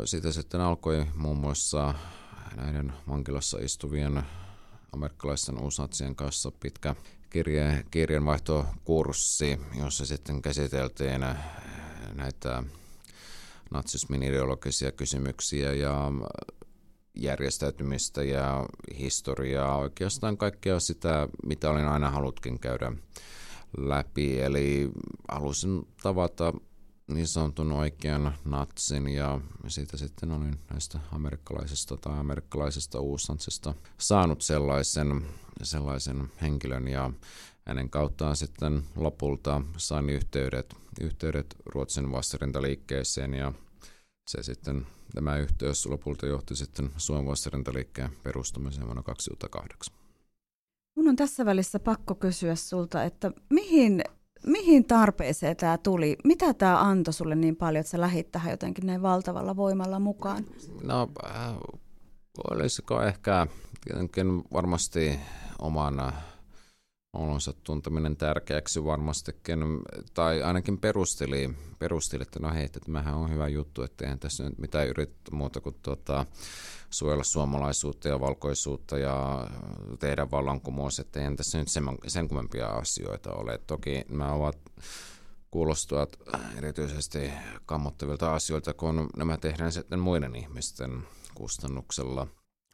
siitä 0.05 0.31
sitten 0.31 0.61
alkoi 0.61 1.05
muun 1.15 1.37
muassa 1.37 1.93
näiden 2.55 2.93
vankilassa 3.07 3.57
istuvien 3.61 4.23
amerikkalaisten 4.91 5.63
uusatsien 5.63 6.15
kanssa 6.15 6.51
pitkä 6.51 6.95
kirje, 7.29 7.85
kirjanvaihtokurssi, 7.91 9.59
jossa 9.79 10.05
sitten 10.05 10.41
käsiteltiin 10.41 11.21
näitä 12.13 12.63
natsismin 13.71 14.23
ideologisia 14.23 14.91
kysymyksiä 14.91 15.73
ja 15.73 16.11
järjestäytymistä 17.21 18.23
ja 18.23 18.65
historiaa, 18.99 19.77
oikeastaan 19.77 20.37
kaikkea 20.37 20.79
sitä, 20.79 21.27
mitä 21.45 21.69
olin 21.69 21.87
aina 21.87 22.09
halutkin 22.09 22.59
käydä 22.59 22.91
läpi. 23.77 24.41
Eli 24.41 24.89
halusin 25.27 25.87
tavata 26.03 26.53
niin 27.07 27.27
sanotun 27.27 27.71
oikean 27.71 28.35
natsin 28.45 29.09
ja 29.09 29.41
siitä 29.67 29.97
sitten 29.97 30.31
olin 30.31 30.59
näistä 30.69 30.99
amerikkalaisista 31.11 31.97
tai 31.97 32.19
amerikkalaisesta 32.19 32.99
uusantsista 32.99 33.73
saanut 33.97 34.41
sellaisen, 34.41 35.25
sellaisen 35.63 36.31
henkilön 36.41 36.87
ja 36.87 37.11
hänen 37.65 37.89
kauttaan 37.89 38.35
sitten 38.35 38.83
lopulta 38.95 39.61
sain 39.77 40.09
yhteydet, 40.09 40.75
yhteydet 41.01 41.55
Ruotsin 41.65 42.11
vastarintaliikkeeseen 42.11 43.33
ja 43.33 43.53
se 44.29 44.43
sitten, 44.43 44.87
tämä 45.13 45.37
yhteys 45.37 45.85
lopulta 45.85 46.25
johti 46.25 46.55
sitten 46.55 46.89
Suomen 46.97 47.25
vastarintaliikkeen 47.25 48.09
perustamiseen 48.23 48.85
vuonna 48.85 49.03
2008. 49.03 49.95
Mun 50.95 51.07
on 51.07 51.15
tässä 51.15 51.45
välissä 51.45 51.79
pakko 51.79 52.15
kysyä 52.15 52.55
sulta, 52.55 53.03
että 53.03 53.31
mihin 53.49 54.03
Mihin 54.45 54.85
tarpeeseen 54.85 55.55
tämä 55.55 55.77
tuli? 55.77 56.17
Mitä 56.23 56.53
tämä 56.53 56.81
antoi 56.81 57.13
sulle 57.13 57.35
niin 57.35 57.55
paljon, 57.55 57.79
että 57.79 57.89
sä 57.89 58.01
lähit 58.01 58.31
tähän 58.31 58.51
jotenkin 58.51 58.85
näin 58.85 59.01
valtavalla 59.01 59.55
voimalla 59.55 59.99
mukaan? 59.99 60.45
No, 60.83 61.09
äh, 61.25 61.55
olisiko 62.51 63.01
ehkä 63.01 63.47
tietenkin 63.83 64.43
varmasti 64.53 65.19
omana 65.59 66.13
olonsa 67.13 67.53
tunteminen 67.63 68.17
tärkeäksi 68.17 68.83
varmastikin, 68.83 69.59
tai 70.13 70.43
ainakin 70.43 70.77
perusteli, 70.77 71.49
perusteli 71.79 72.21
että 72.21 72.39
no 72.39 72.53
hei, 72.53 72.65
että 72.65 72.79
tämähän 72.79 73.15
on 73.15 73.29
hyvä 73.29 73.47
juttu, 73.47 73.83
että 73.83 74.05
eihän 74.05 74.19
tässä 74.19 74.43
nyt 74.43 74.57
mitään 74.57 74.87
yritä 74.87 75.13
muuta 75.31 75.61
kuin 75.61 75.75
tuota, 75.81 76.25
suojella 76.89 77.23
suomalaisuutta 77.23 78.07
ja 78.07 78.19
valkoisuutta 78.19 78.97
ja 78.97 79.47
tehdä 79.99 80.31
vallankumous, 80.31 80.99
että 80.99 81.19
eihän 81.19 81.35
tässä 81.35 81.57
nyt 81.57 81.67
sen, 81.67 81.83
sen 82.07 82.27
kummempia 82.27 82.67
asioita 82.67 83.33
ole. 83.33 83.59
Toki 83.67 84.05
nämä 84.09 84.33
ovat 84.33 84.57
kuulostuvat 85.51 86.17
erityisesti 86.57 87.31
kammottavilta 87.65 88.35
asioilta, 88.35 88.73
kun 88.73 89.09
nämä 89.17 89.37
tehdään 89.37 89.71
sitten 89.71 89.99
muiden 89.99 90.35
ihmisten 90.35 91.03
kustannuksella, 91.35 92.27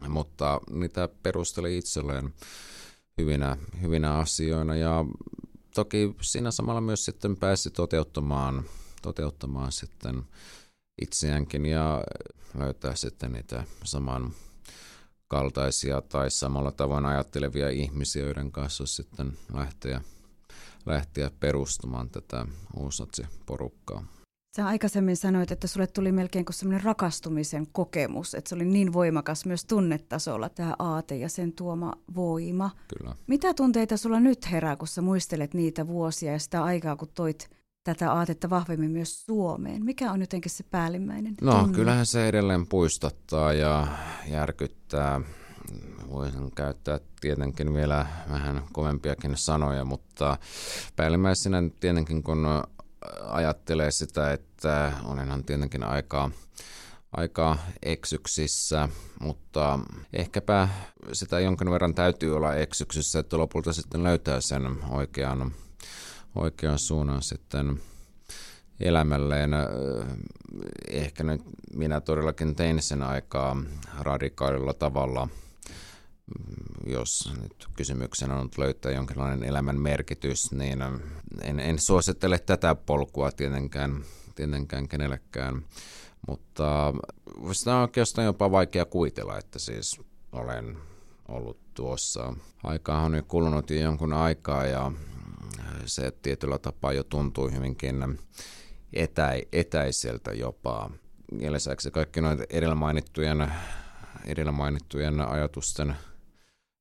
mutta 0.08 0.62
niitä 0.70 1.10
perusteli 1.24 1.77
itselleen 1.77 2.34
hyvinä, 3.22 3.58
hyvinä 3.82 4.14
asioina 4.14 4.76
ja 4.76 5.06
toki 5.76 6.16
siinä 6.22 6.52
samalla 6.52 6.82
myös 6.82 7.06
sitten 7.06 7.38
pääsi 7.38 7.72
toteuttamaan, 7.72 8.64
toteuttamaan 9.02 9.72
sitten 9.72 10.24
itseäänkin 11.02 11.66
ja 11.66 12.04
löytää 12.58 12.96
sitten 12.96 13.32
niitä 13.32 13.64
saman 13.84 14.34
kaltaisia 15.28 16.02
tai 16.02 16.32
samalla 16.32 16.72
tavoin 16.72 17.06
ajattelevia 17.06 17.70
ihmisiä, 17.70 18.26
joiden 18.26 18.52
kanssa 18.52 18.86
sitten 18.86 19.38
lähteä, 19.54 20.02
lähteä 20.86 21.32
perustamaan 21.40 22.10
tätä 22.10 22.46
uusatsi-porukkaa. 22.78 24.06
Sä 24.56 24.66
aikaisemmin 24.68 25.18
sanoit, 25.18 25.52
että 25.52 25.68
sulle 25.68 25.88
tuli 25.88 26.12
melkein 26.12 26.46
kuin 26.46 26.54
semmoinen 26.54 26.84
rakastumisen 26.84 27.68
kokemus, 27.72 28.36
että 28.36 28.50
se 28.50 28.56
oli 28.56 28.66
niin 28.66 28.94
voimakas 28.94 29.46
myös 29.46 29.66
tunnetasolla 29.66 30.50
tämä 30.50 30.76
aate 30.80 31.16
ja 31.18 31.30
sen 31.30 31.54
tuoma 31.54 31.94
voima. 32.16 32.72
Kyllä. 32.98 33.16
Mitä 33.28 33.54
tunteita 33.54 33.98
sulla 33.98 34.20
nyt 34.20 34.52
herää, 34.52 34.76
kun 34.76 34.88
sä 34.88 35.02
muistelet 35.02 35.54
niitä 35.54 35.88
vuosia 35.88 36.32
ja 36.32 36.40
sitä 36.40 36.64
aikaa, 36.64 36.96
kun 36.96 37.08
toit 37.14 37.50
tätä 37.84 38.12
aatetta 38.14 38.50
vahvemmin 38.50 38.92
myös 38.92 39.26
Suomeen? 39.26 39.86
Mikä 39.86 40.12
on 40.12 40.22
jotenkin 40.22 40.52
se 40.52 40.64
päällimmäinen 40.64 41.36
No 41.42 41.60
tunne? 41.60 41.76
kyllähän 41.76 42.06
se 42.06 42.28
edelleen 42.28 42.68
puistattaa 42.68 43.54
ja 43.54 43.88
järkyttää. 44.28 45.22
Voisin 46.12 46.52
käyttää 46.52 47.00
tietenkin 47.22 47.74
vielä 47.74 48.06
vähän 48.32 48.62
kovempiakin 48.74 49.38
sanoja, 49.38 49.86
mutta 49.86 50.38
päällimmäisenä 50.96 51.64
tietenkin 51.80 52.24
kun 52.24 52.48
ajattelee 53.28 53.92
sitä, 53.92 54.34
että 54.34 54.94
olenhan 55.06 55.44
tietenkin 55.44 55.84
aikaa 55.84 56.32
aika 57.12 57.58
eksyksissä, 57.84 58.90
mutta 59.20 59.80
ehkäpä 60.14 60.70
sitä 61.14 61.40
jonkin 61.40 61.72
verran 61.72 61.96
täytyy 61.96 62.36
olla 62.36 62.56
eksyksissä, 62.56 63.20
että 63.20 63.38
lopulta 63.38 63.74
sitten 63.74 64.04
löytää 64.04 64.42
sen 64.42 64.62
oikean, 64.90 65.52
oikean 66.36 66.80
suunnan 66.80 67.22
sitten 67.22 67.82
elämälleen. 68.80 69.52
Ehkä 70.90 71.24
nyt 71.24 71.42
minä 71.74 72.02
todellakin 72.02 72.56
tein 72.56 72.82
sen 72.82 73.04
aikaa 73.04 73.58
radikaalilla 74.00 74.74
tavalla– 74.74 75.28
jos 76.86 77.34
nyt 77.41 77.67
kysymyksenä 77.75 78.36
on 78.36 78.50
löytää 78.58 78.91
jonkinlainen 78.91 79.44
elämän 79.44 79.82
merkitys, 79.82 80.51
niin 80.51 80.84
en, 81.41 81.60
en 81.60 81.79
suosittele 81.79 82.39
tätä 82.39 82.75
polkua 82.75 83.32
tietenkään, 83.32 84.03
tietenkään 84.35 84.88
kenellekään. 84.88 85.66
Mutta 86.27 86.94
sitä 87.51 87.75
on 87.75 87.81
oikeastaan 87.81 88.25
jopa 88.25 88.51
vaikea 88.51 88.85
kuvitella, 88.85 89.38
että 89.38 89.59
siis 89.59 90.01
olen 90.31 90.77
ollut 91.27 91.57
tuossa. 91.74 92.33
Aikaa 92.64 93.01
on 93.01 93.11
nyt 93.11 93.25
kulunut 93.27 93.70
jo 93.70 93.81
jonkun 93.81 94.14
aikaa 94.14 94.66
ja 94.66 94.92
se 95.85 96.11
tietyllä 96.11 96.57
tapaa 96.57 96.94
jo 96.94 97.03
tuntuu 97.03 97.50
hyvinkin 97.50 98.20
etä, 98.94 99.33
etäiseltä 99.51 100.33
jopa. 100.33 100.90
Ja 101.40 101.51
lisäksi 101.51 101.92
kaikki 101.92 102.22
noita 102.22 102.44
edellä 102.50 102.75
mainittujen, 102.75 103.51
edellä 104.25 104.51
mainittujen 104.51 105.22
ajatusten 105.22 105.96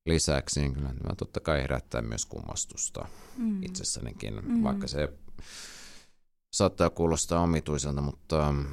lisäksi, 0.05 0.59
niin 0.59 0.73
kyllä 0.73 0.89
tämä 0.89 1.15
totta 1.17 1.39
kai 1.39 1.61
herättää 1.61 2.01
myös 2.01 2.25
kummastusta 2.25 3.07
mm. 3.37 3.63
itsessänikin, 3.63 4.33
mm. 4.45 4.63
vaikka 4.63 4.87
se 4.87 5.13
saattaa 6.53 6.89
kuulostaa 6.89 7.41
omituiselta, 7.41 8.01
mutta 8.01 8.51
mm, 8.51 8.65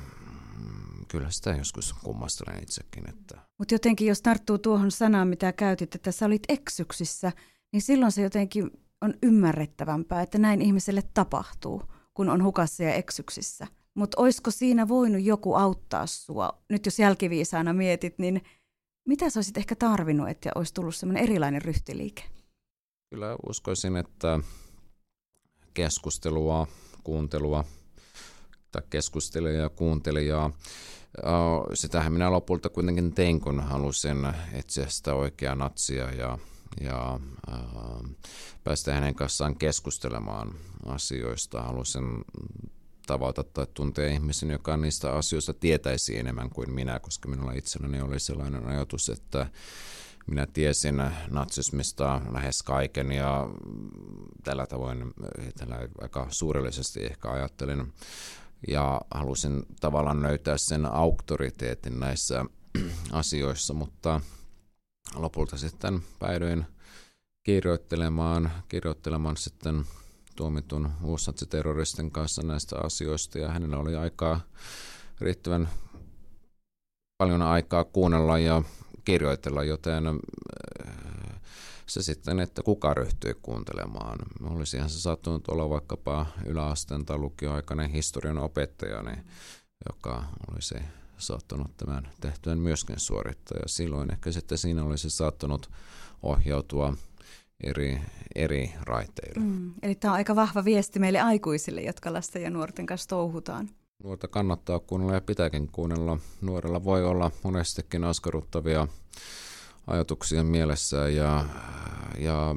kyllä 1.09 1.31
sitä 1.31 1.51
joskus 1.51 1.93
kummastelen 1.93 2.63
itsekin. 2.63 3.09
Että... 3.09 3.39
Mutta 3.59 3.75
jotenkin 3.75 4.09
jos 4.09 4.23
tarttuu 4.23 4.59
tuohon 4.59 4.91
sanaan, 4.91 5.29
mitä 5.29 5.53
käytit, 5.53 5.95
että 5.95 6.13
sä 6.13 6.27
olit 6.27 6.43
eksyksissä, 6.49 7.33
niin 7.73 7.83
silloin 7.83 8.13
se 8.13 8.23
jotenkin 8.23 8.71
on 9.01 9.15
ymmärrettävämpää, 9.23 10.23
että 10.23 10.39
näin 10.39 10.63
ihmiselle 10.63 11.03
tapahtuu, 11.15 11.83
kun 12.15 12.29
on 12.29 12.45
hukassa 12.45 12.83
ja 12.83 12.95
eksyksissä. 12.95 13.67
Mutta 13.95 14.21
olisiko 14.21 14.51
siinä 14.51 14.89
voinut 14.89 15.23
joku 15.23 15.55
auttaa 15.55 16.07
sua? 16.07 16.63
Nyt 16.71 16.87
jos 16.87 16.99
jälkiviisaana 16.99 17.73
mietit, 17.73 18.19
niin 18.19 18.43
mitä 19.09 19.31
sä 19.31 19.39
olisit 19.39 19.57
ehkä 19.57 19.77
tarvinnut, 19.77 20.29
että 20.29 20.51
olisi 20.55 20.75
tullut 20.75 20.95
semmoinen 20.95 21.23
erilainen 21.23 21.63
ryhtiliike? 21.63 22.23
Kyllä 23.11 23.37
uskoisin, 23.49 23.97
että 23.97 24.41
keskustelua, 25.75 26.67
kuuntelua 27.05 27.65
tai 28.73 28.83
keskustelijaa 28.91 29.63
ja 29.63 29.69
kuuntelijaa. 29.69 30.51
Sitähän 31.75 32.13
minä 32.13 32.31
lopulta 32.31 32.69
kuitenkin 32.69 33.15
tein, 33.15 33.41
kun 33.41 33.61
halusin 33.61 34.27
etsiä 34.53 34.87
sitä 34.89 35.15
oikeaa 35.15 35.55
natsia 35.55 36.13
ja, 36.13 36.39
ja 36.81 37.21
äh, 37.53 37.61
päästä 38.65 38.95
hänen 38.95 39.15
kanssaan 39.15 39.57
keskustelemaan 39.57 40.55
asioista. 40.87 41.63
Halusin 41.63 42.25
tavata 43.07 43.45
tai 43.45 43.67
tuntea 43.75 44.13
ihmisen, 44.13 44.51
joka 44.51 44.77
niistä 44.77 45.13
asioista 45.13 45.55
tietäisi 45.55 46.19
enemmän 46.19 46.51
kuin 46.51 46.73
minä, 46.73 47.01
koska 47.01 47.29
minulla 47.29 47.53
itselläni 47.53 48.01
oli 48.01 48.21
sellainen 48.21 48.67
ajatus, 48.67 49.09
että 49.09 49.47
minä 50.27 50.47
tiesin 50.47 51.03
natsismista 51.31 52.21
lähes 52.33 52.63
kaiken 52.63 53.13
ja 53.13 53.51
tällä 54.45 54.67
tavoin 54.67 55.15
tällä 55.59 55.89
aika 56.01 56.27
suurellisesti 56.31 57.05
ehkä 57.05 57.31
ajattelin 57.31 57.93
ja 58.69 59.01
halusin 59.11 59.63
tavallaan 59.81 60.23
löytää 60.23 60.59
sen 60.59 60.87
auktoriteetin 60.87 62.01
näissä 62.01 62.45
asioissa, 63.13 63.75
mutta 63.75 64.21
lopulta 65.15 65.57
sitten 65.57 66.03
päädyin 66.19 66.67
kirjoittelemaan, 67.43 68.53
kirjoittelemaan 68.69 69.37
sitten 69.37 69.85
tuomitun 70.37 70.91
terroristin 71.51 72.11
kanssa 72.11 72.43
näistä 72.43 72.77
asioista 72.79 73.39
ja 73.39 73.49
hänellä 73.49 73.77
oli 73.77 73.97
aikaa 73.97 74.41
riittävän 75.21 75.69
paljon 77.19 77.43
aikaa 77.43 77.85
kuunnella 77.85 78.39
ja 78.39 78.63
kirjoitella, 79.05 79.65
joten 79.65 80.07
äh, 80.07 80.15
se 81.87 82.03
sitten, 82.03 82.41
että 82.41 82.63
kuka 82.63 82.95
ryhtyi 82.95 83.35
kuuntelemaan. 83.43 84.19
Olisihan 84.45 84.91
se 84.91 85.01
saattanut 85.01 85.49
olla 85.49 85.71
vaikkapa 85.71 86.27
yläasteen 86.47 87.07
tai 87.07 87.19
lukioaikainen 87.19 87.91
historian 87.91 88.39
opettajani, 88.39 89.17
joka 89.93 90.25
olisi 90.53 90.75
saattanut 91.19 91.77
tämän 91.77 92.09
tehtyön 92.21 92.59
myöskin 92.59 93.01
suorittaa. 93.01 93.59
Ja 93.63 93.69
silloin 93.69 94.13
ehkä 94.13 94.33
sitten 94.33 94.59
siinä 94.59 94.85
olisi 94.85 95.11
saattanut 95.11 95.71
ohjautua 96.23 96.97
eri, 97.63 98.01
eri 98.35 98.73
raiteille. 98.83 99.41
Mm, 99.47 99.75
eli 99.83 99.95
tämä 99.95 100.13
on 100.13 100.17
aika 100.17 100.37
vahva 100.37 100.65
viesti 100.65 100.99
meille 100.99 101.21
aikuisille, 101.21 101.81
jotka 101.81 102.13
lasten 102.13 102.43
ja 102.43 102.51
nuorten 102.51 102.87
kanssa 102.87 103.09
touhutaan. 103.09 103.69
Nuorta 104.05 104.29
kannattaa 104.29 104.81
kuunnella 104.81 105.15
ja 105.15 105.21
pitääkin 105.21 105.69
kuunnella. 105.73 106.19
Nuorella 106.41 106.85
voi 106.85 107.05
olla 107.05 107.31
monestikin 107.45 108.05
askarruttavia 108.05 108.89
ajatuksia 109.87 110.45
mielessä 110.45 111.09
ja, 111.09 111.45
ja 112.19 112.55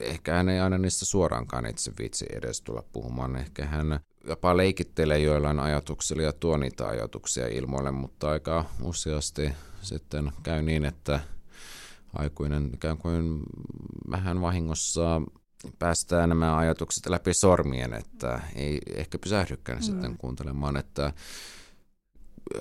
ehkä 0.00 0.32
hän 0.32 0.48
ei 0.48 0.60
aina 0.60 0.78
niistä 0.78 1.04
suoraankaan 1.04 1.66
itse 1.66 1.92
viitsi 1.98 2.26
edes 2.32 2.62
tulla 2.62 2.84
puhumaan. 2.92 3.36
Ehkä 3.36 3.66
hän 3.66 4.00
jopa 4.28 4.56
leikittelee 4.56 5.18
joillain 5.18 5.60
ajatuksilla 5.60 6.22
ja 6.22 6.32
tuo 6.32 6.56
niitä 6.56 6.88
ajatuksia 6.88 7.48
ilmoille, 7.48 7.90
mutta 7.90 8.30
aika 8.30 8.64
useasti 8.82 9.52
sitten 9.82 10.32
käy 10.42 10.62
niin, 10.62 10.84
että– 10.84 11.20
aikuinen 12.18 12.70
ikään 12.74 12.98
kuin 12.98 13.42
vähän 14.10 14.40
vahingossa 14.40 15.22
päästään 15.78 16.28
nämä 16.28 16.56
ajatukset 16.56 17.06
läpi 17.06 17.34
sormien, 17.34 17.94
että 17.94 18.40
ei 18.54 18.78
ehkä 18.94 19.18
pysähdykään 19.18 19.78
mm. 19.78 19.82
sitten 19.82 20.18
kuuntelemaan, 20.18 20.76
että 20.76 21.12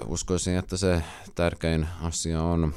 uskoisin, 0.06 0.58
että 0.58 0.78
se 0.78 1.04
tärkein 1.36 1.88
asia 2.02 2.42
on 2.44 2.74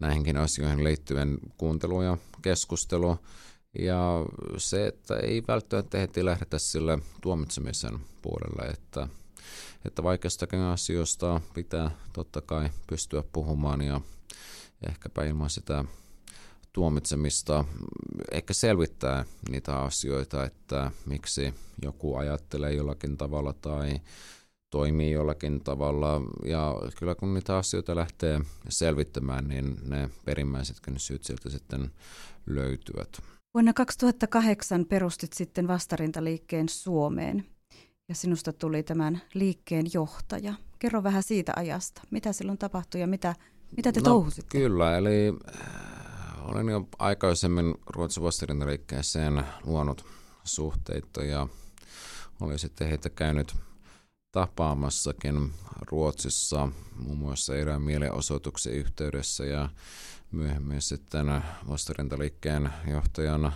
näihinkin 0.00 0.36
asioihin 0.36 0.84
liittyvän 0.84 1.38
kuuntelu 1.58 2.02
ja 2.02 2.16
keskustelu 2.42 3.18
Ja 3.78 4.26
se, 4.56 4.86
että 4.86 5.16
ei 5.16 5.42
välttämättä 5.48 5.98
heti 5.98 6.24
lähdetä 6.24 6.58
sille 6.58 6.98
tuomitsemisen 7.20 7.98
puolelle, 8.22 8.72
että, 8.72 9.08
että 9.84 10.02
vaikeistakin 10.02 10.60
asioista 10.60 11.40
pitää 11.54 11.90
totta 12.12 12.40
kai 12.40 12.70
pystyä 12.86 13.22
puhumaan 13.32 13.82
ja 13.82 14.00
ehkäpä 14.88 15.24
ilman 15.24 15.50
sitä 15.50 15.84
tuomitsemista 16.72 17.64
ehkä 18.30 18.54
selvittää 18.54 19.24
niitä 19.50 19.78
asioita, 19.78 20.44
että 20.44 20.90
miksi 21.06 21.54
joku 21.82 22.16
ajattelee 22.16 22.72
jollakin 22.72 23.16
tavalla 23.16 23.52
tai 23.52 24.00
toimii 24.70 25.10
jollakin 25.10 25.60
tavalla. 25.60 26.20
Ja 26.44 26.74
kyllä 26.98 27.14
kun 27.14 27.34
niitä 27.34 27.56
asioita 27.56 27.96
lähtee 27.96 28.40
selvittämään, 28.68 29.48
niin 29.48 29.76
ne 29.84 30.10
perimmäisetkin 30.24 30.98
syyt 30.98 31.24
sieltä 31.24 31.50
sitten 31.50 31.90
löytyvät. 32.46 33.08
Vuonna 33.54 33.72
2008 33.72 34.84
perustit 34.84 35.32
sitten 35.32 35.68
vastarintaliikkeen 35.68 36.68
Suomeen 36.68 37.46
ja 38.08 38.14
sinusta 38.14 38.52
tuli 38.52 38.82
tämän 38.82 39.22
liikkeen 39.34 39.86
johtaja. 39.94 40.54
Kerro 40.78 41.02
vähän 41.02 41.22
siitä 41.22 41.52
ajasta. 41.56 42.02
Mitä 42.10 42.32
silloin 42.32 42.58
tapahtui 42.58 43.00
ja 43.00 43.06
mitä, 43.06 43.34
mitä 43.76 43.92
te 43.92 44.00
no, 44.00 44.04
touhusitte? 44.04 44.58
Kyllä, 44.58 44.96
eli 44.96 45.28
äh, 45.28 46.50
olen 46.50 46.68
jo 46.68 46.88
aikaisemmin 46.98 47.74
Ruotsin 47.86 48.22
vastarintaliikkeeseen 48.22 49.44
luonut 49.64 50.04
suhteita 50.44 51.24
ja 51.24 51.46
olin 52.40 52.58
sitten 52.58 52.88
heitä 52.88 53.10
käynyt 53.10 53.54
tapaamassakin 54.32 55.52
Ruotsissa 55.90 56.68
muun 56.96 57.18
muassa 57.18 57.56
erään 57.56 57.82
mielenosoituksen 57.82 58.72
yhteydessä 58.72 59.44
ja 59.44 59.68
myöhemmin 60.32 60.82
sitten 60.82 61.42
vastarintaliikkeen 61.68 62.70
johtajana 62.90 63.52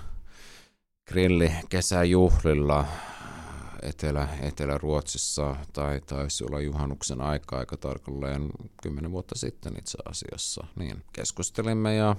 grilli 1.09 1.53
kesäjuhlilla 1.69 2.85
Etelä, 3.83 4.29
Etelä-Ruotsissa 4.43 5.57
tai 5.73 6.01
taisi 6.07 6.45
olla 6.45 6.61
juhannuksen 6.61 7.21
aika 7.21 7.59
aika 7.59 7.77
tarkalleen 7.77 8.51
kymmenen 8.83 9.13
vuotta 9.13 9.39
sitten 9.39 9.79
itse 9.79 9.99
asiassa. 10.05 10.67
Niin, 10.77 11.05
keskustelimme 11.13 11.95
ja 11.95 12.17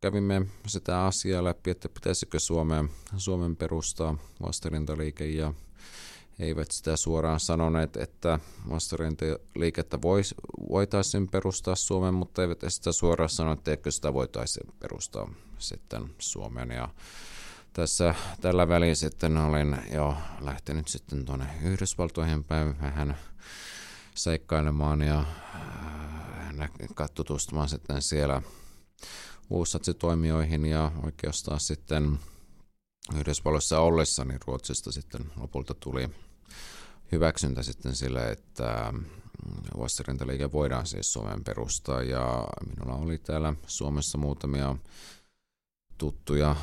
kävimme 0.00 0.46
sitä 0.66 1.06
asiaa 1.06 1.44
läpi, 1.44 1.70
että 1.70 1.88
pitäisikö 1.88 2.38
Suomeen, 2.38 2.88
Suomen 3.16 3.56
perustaa 3.56 4.18
vastarintaliike 4.42 5.26
ja 5.26 5.54
eivät 6.38 6.70
sitä 6.70 6.96
suoraan 6.96 7.40
sanoneet, 7.40 7.96
että 7.96 8.38
vastarintaliikettä 8.70 9.98
voitaisiin 10.68 11.28
perustaa 11.28 11.74
Suomeen, 11.74 12.14
mutta 12.14 12.42
eivät 12.42 12.60
sitä 12.68 12.92
suoraan 12.92 13.30
sanoneet, 13.30 13.58
että 13.58 13.70
eikö 13.70 13.90
sitä 13.90 14.14
voitaisiin 14.14 14.72
perustaa 14.78 15.30
sitten 15.58 16.10
Suomeen. 16.18 16.70
Ja 16.70 16.88
tässä 17.72 18.14
tällä 18.40 18.68
välin 18.68 18.96
sitten 18.96 19.36
olin 19.36 19.78
jo 19.92 20.16
lähtenyt 20.40 20.88
sitten 20.88 21.24
tuonne 21.24 21.46
Yhdysvaltoihin 21.62 22.44
päin 22.44 22.80
vähän 22.80 23.16
seikkailemaan 24.14 25.02
ja 25.02 25.18
äh, 25.20 27.10
tutustumaan 27.14 27.68
sitten 27.68 28.02
siellä 28.02 28.42
uusatsitoimijoihin 29.50 30.66
ja 30.66 30.92
oikeastaan 31.02 31.60
sitten 31.60 32.18
Yhdysvalloissa 33.14 33.80
ollessani 33.80 34.34
Ruotsista 34.46 34.92
sitten 34.92 35.32
lopulta 35.36 35.74
tuli 35.74 36.10
hyväksyntä 37.12 37.62
sitten 37.62 37.96
sille, 37.96 38.30
että 38.30 38.92
mm, 38.92 39.04
vastarintaliike 39.78 40.52
voidaan 40.52 40.86
siis 40.86 41.12
Suomeen 41.12 41.44
perustaa. 41.44 42.02
Ja 42.02 42.48
minulla 42.66 42.94
oli 42.94 43.18
täällä 43.18 43.54
Suomessa 43.66 44.18
muutamia 44.18 44.76
tuttuja 46.00 46.56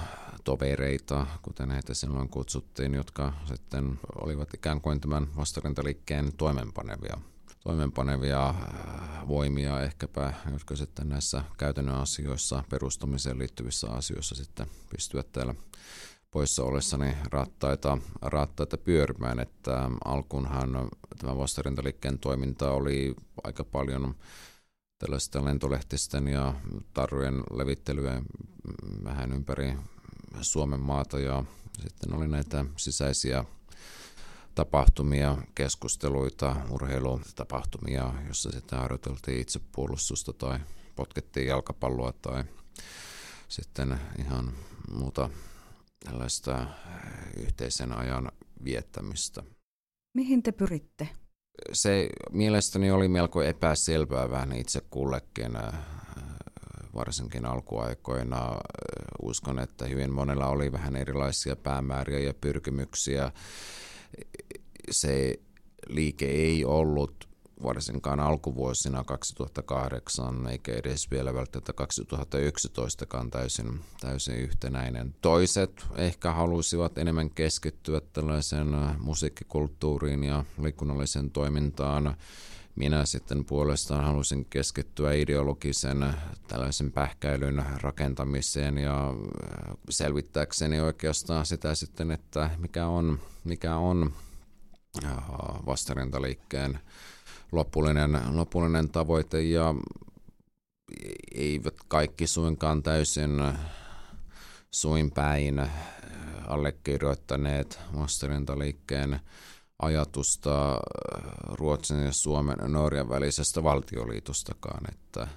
tovereita, 0.44 1.28
kuten 1.42 1.72
heitä 1.72 1.94
silloin 1.94 2.30
kutsuttiin, 2.30 2.94
jotka 2.94 3.34
sitten 3.46 4.00
olivat 4.22 4.54
ikään 4.54 4.82
kuin 4.82 5.02
tämän 5.02 5.28
vastarintaliikkeen 5.36 6.34
toimenpanevia 6.38 7.18
toimenpanevia 7.64 8.50
äh, 8.50 9.28
voimia 9.28 9.82
ehkäpä, 9.82 10.34
jotka 10.52 10.76
sitten 10.76 11.10
näissä 11.10 11.44
käytännön 11.58 11.96
asioissa, 11.96 12.64
perustamiseen 12.70 13.40
liittyvissä 13.40 13.88
asioissa 13.92 14.36
sitten 14.36 14.68
pystyvät 14.90 15.32
täällä 15.32 15.56
poissa 16.32 16.64
ollessani 16.64 17.16
rattaita, 17.32 17.98
rattaita 18.22 18.78
pyörimään, 18.78 19.40
että 19.40 19.90
alkuunhan 20.06 20.90
tämä 21.20 21.38
vastarintaliikkeen 21.38 22.20
toiminta 22.20 22.72
oli 22.72 23.16
aika 23.44 23.64
paljon 23.64 24.16
tällaista 25.00 25.46
lentolehtisten 25.46 26.28
ja 26.28 26.54
tarrojen 26.94 27.44
levittelyä 27.52 28.22
vähän 29.04 29.34
ympäri 29.34 29.78
Suomen 30.42 30.80
maata 30.80 31.20
ja 31.20 31.44
sitten 31.82 32.14
oli 32.14 32.28
näitä 32.28 32.66
sisäisiä 32.78 33.46
tapahtumia, 34.56 35.38
keskusteluita, 35.56 36.56
urheilutapahtumia, 36.70 38.14
jossa 38.28 38.52
sitten 38.52 38.80
harjoiteltiin 38.80 39.42
itsepuolustusta 39.42 40.34
tai 40.34 40.60
potkettiin 40.96 41.48
jalkapalloa 41.48 42.14
tai 42.22 42.44
sitten 43.48 44.00
ihan 44.20 44.54
muuta 44.92 45.30
tällaista 46.06 46.56
äh, 46.56 46.70
yhteisen 47.38 47.98
ajan 47.98 48.32
viettämistä. 48.64 49.44
Mihin 50.14 50.44
te 50.44 50.52
pyritte? 50.52 51.10
Se 51.74 52.10
mielestäni 52.32 52.92
oli 52.92 53.08
melko 53.08 53.42
epäselvää 53.42 54.30
vähän 54.30 54.54
itse 54.54 54.82
kullekin, 54.90 55.56
äh, 55.56 55.74
varsinkin 56.96 57.46
alkuaikoina. 57.46 58.58
Uskon, 59.22 59.60
että 59.60 59.86
hyvin 59.86 60.12
monella 60.12 60.48
oli 60.48 60.72
vähän 60.72 60.96
erilaisia 60.96 61.56
päämääriä 61.56 62.20
ja 62.20 62.34
pyrkimyksiä. 62.34 63.32
Se 64.92 65.40
liike 65.88 66.26
ei 66.26 66.66
ollut 66.66 67.27
varsinkaan 67.64 68.20
alkuvuosina 68.20 69.04
2008 69.04 70.48
eikä 70.48 70.74
edes 70.74 71.12
vielä 71.12 71.34
välttämättä 71.34 71.74
2011 71.74 73.06
täysin, 73.32 73.80
täysin 74.00 74.36
yhtenäinen. 74.36 75.16
Toiset 75.22 75.86
ehkä 75.96 76.32
halusivat 76.32 76.98
enemmän 76.98 77.30
keskittyä 77.30 78.02
tällaisen 78.14 78.68
musiikkikulttuuriin 79.00 80.24
ja 80.24 80.46
liikunnalliseen 80.62 81.32
toimintaan. 81.32 82.16
Minä 82.76 83.06
sitten 83.06 83.46
puolestaan 83.46 84.06
halusin 84.06 84.46
keskittyä 84.50 85.14
ideologisen 85.14 86.14
tällaisen 86.48 86.92
pähkäilyn 86.92 87.66
rakentamiseen 87.82 88.78
ja 88.78 89.14
selvittääkseni 89.90 90.80
oikeastaan 90.80 91.46
sitä 91.46 91.76
sitten, 91.76 92.12
että 92.12 92.50
mikä 92.58 92.88
on, 92.88 93.20
mikä 93.44 93.76
on 93.76 94.14
vastarintaliikkeen 95.66 96.80
lopullinen, 97.52 98.20
lopullinen 98.32 98.90
tavoite 98.90 99.42
ja 99.42 99.76
eivät 101.36 101.76
kaikki 101.88 102.28
suinkaan 102.28 102.84
täysin 102.84 103.42
suin 104.72 105.12
päin 105.12 105.70
allekirjoittaneet 106.48 107.80
vastarintaliikkeen 108.00 109.20
ajatusta 109.80 110.80
Ruotsin 111.44 112.06
ja 112.06 112.14
Suomen 112.14 112.58
ja 112.62 112.68
Norjan 112.68 113.10
välisestä 113.10 113.64
valtioliitostakaan, 113.64 114.84
että, 114.92 115.28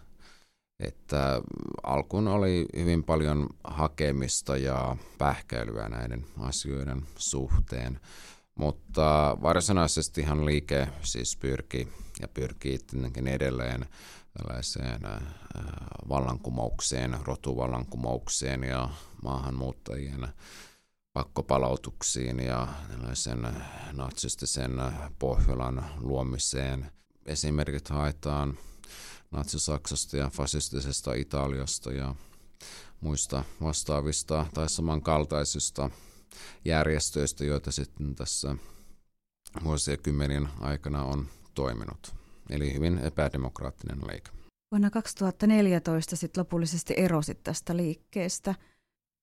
että 0.80 1.42
alkuun 1.82 2.28
oli 2.28 2.66
hyvin 2.76 3.04
paljon 3.04 3.46
hakemista 3.64 4.56
ja 4.56 4.96
pähkäilyä 5.18 5.88
näiden 5.88 6.26
asioiden 6.38 7.06
suhteen. 7.16 8.00
Mutta 8.60 9.36
varsinaisestihan 9.42 10.46
liike 10.46 10.88
siis 11.02 11.36
pyrki 11.36 11.88
ja 12.20 12.28
pyrkii 12.28 12.78
tietenkin 12.78 13.28
edelleen 13.28 13.86
tällaiseen 14.38 15.06
äh, 15.06 15.22
vallankumoukseen, 16.08 17.18
rotuvallankumoukseen 17.24 18.62
ja 18.62 18.88
maahanmuuttajien 19.22 20.28
pakkopalautuksiin 21.12 22.40
ja 22.40 22.68
tällaisen 22.88 23.48
natsistisen 23.92 24.72
Pohjolan 25.18 25.84
luomiseen. 25.98 26.92
Esimerkit 27.26 27.88
haetaan 27.88 28.58
natsi-Saksasta 29.30 30.16
ja 30.16 30.30
fasistisesta 30.30 31.14
Italiasta 31.14 31.92
ja 31.92 32.14
muista 33.00 33.44
vastaavista 33.62 34.46
tai 34.54 34.68
samankaltaisista 34.68 35.90
järjestöistä, 36.64 37.44
joita 37.44 37.70
sitten 37.70 38.14
tässä 38.14 38.56
vuosikymmenien 39.64 40.48
aikana 40.60 41.04
on 41.04 41.26
toiminut. 41.54 42.14
Eli 42.50 42.74
hyvin 42.74 42.98
epädemokraattinen 42.98 43.98
liike. 44.12 44.30
Vuonna 44.70 44.90
2014 44.90 46.16
sitten 46.16 46.40
lopullisesti 46.40 46.94
erosit 46.96 47.42
tästä 47.42 47.76
liikkeestä. 47.76 48.54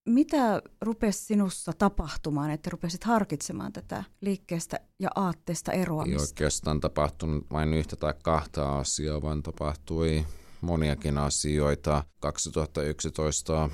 Mitä 0.10 0.62
rupesi 0.82 1.26
sinussa 1.26 1.74
tapahtumaan, 1.78 2.52
että 2.52 2.70
rupesit 2.70 3.04
harkitsemaan 3.04 3.74
tätä 3.74 4.04
liikkeestä 4.22 4.80
ja 5.00 5.10
aatteesta 5.15 5.72
eroamista? 5.72 6.22
Ei 6.22 6.28
oikeastaan 6.28 6.80
tapahtunut 6.80 7.46
vain 7.52 7.74
yhtä 7.74 7.96
tai 7.96 8.13
kahta 8.24 8.80
asiaa, 8.80 9.22
vaan 9.22 9.43
tapahtui 9.43 10.26
moniakin 10.62 11.17
asioita. 11.17 12.04
2011 12.20 13.70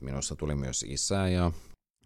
minussa 0.00 0.36
tuli 0.36 0.54
myös 0.54 0.84
isä 0.88 1.28
ja 1.28 1.52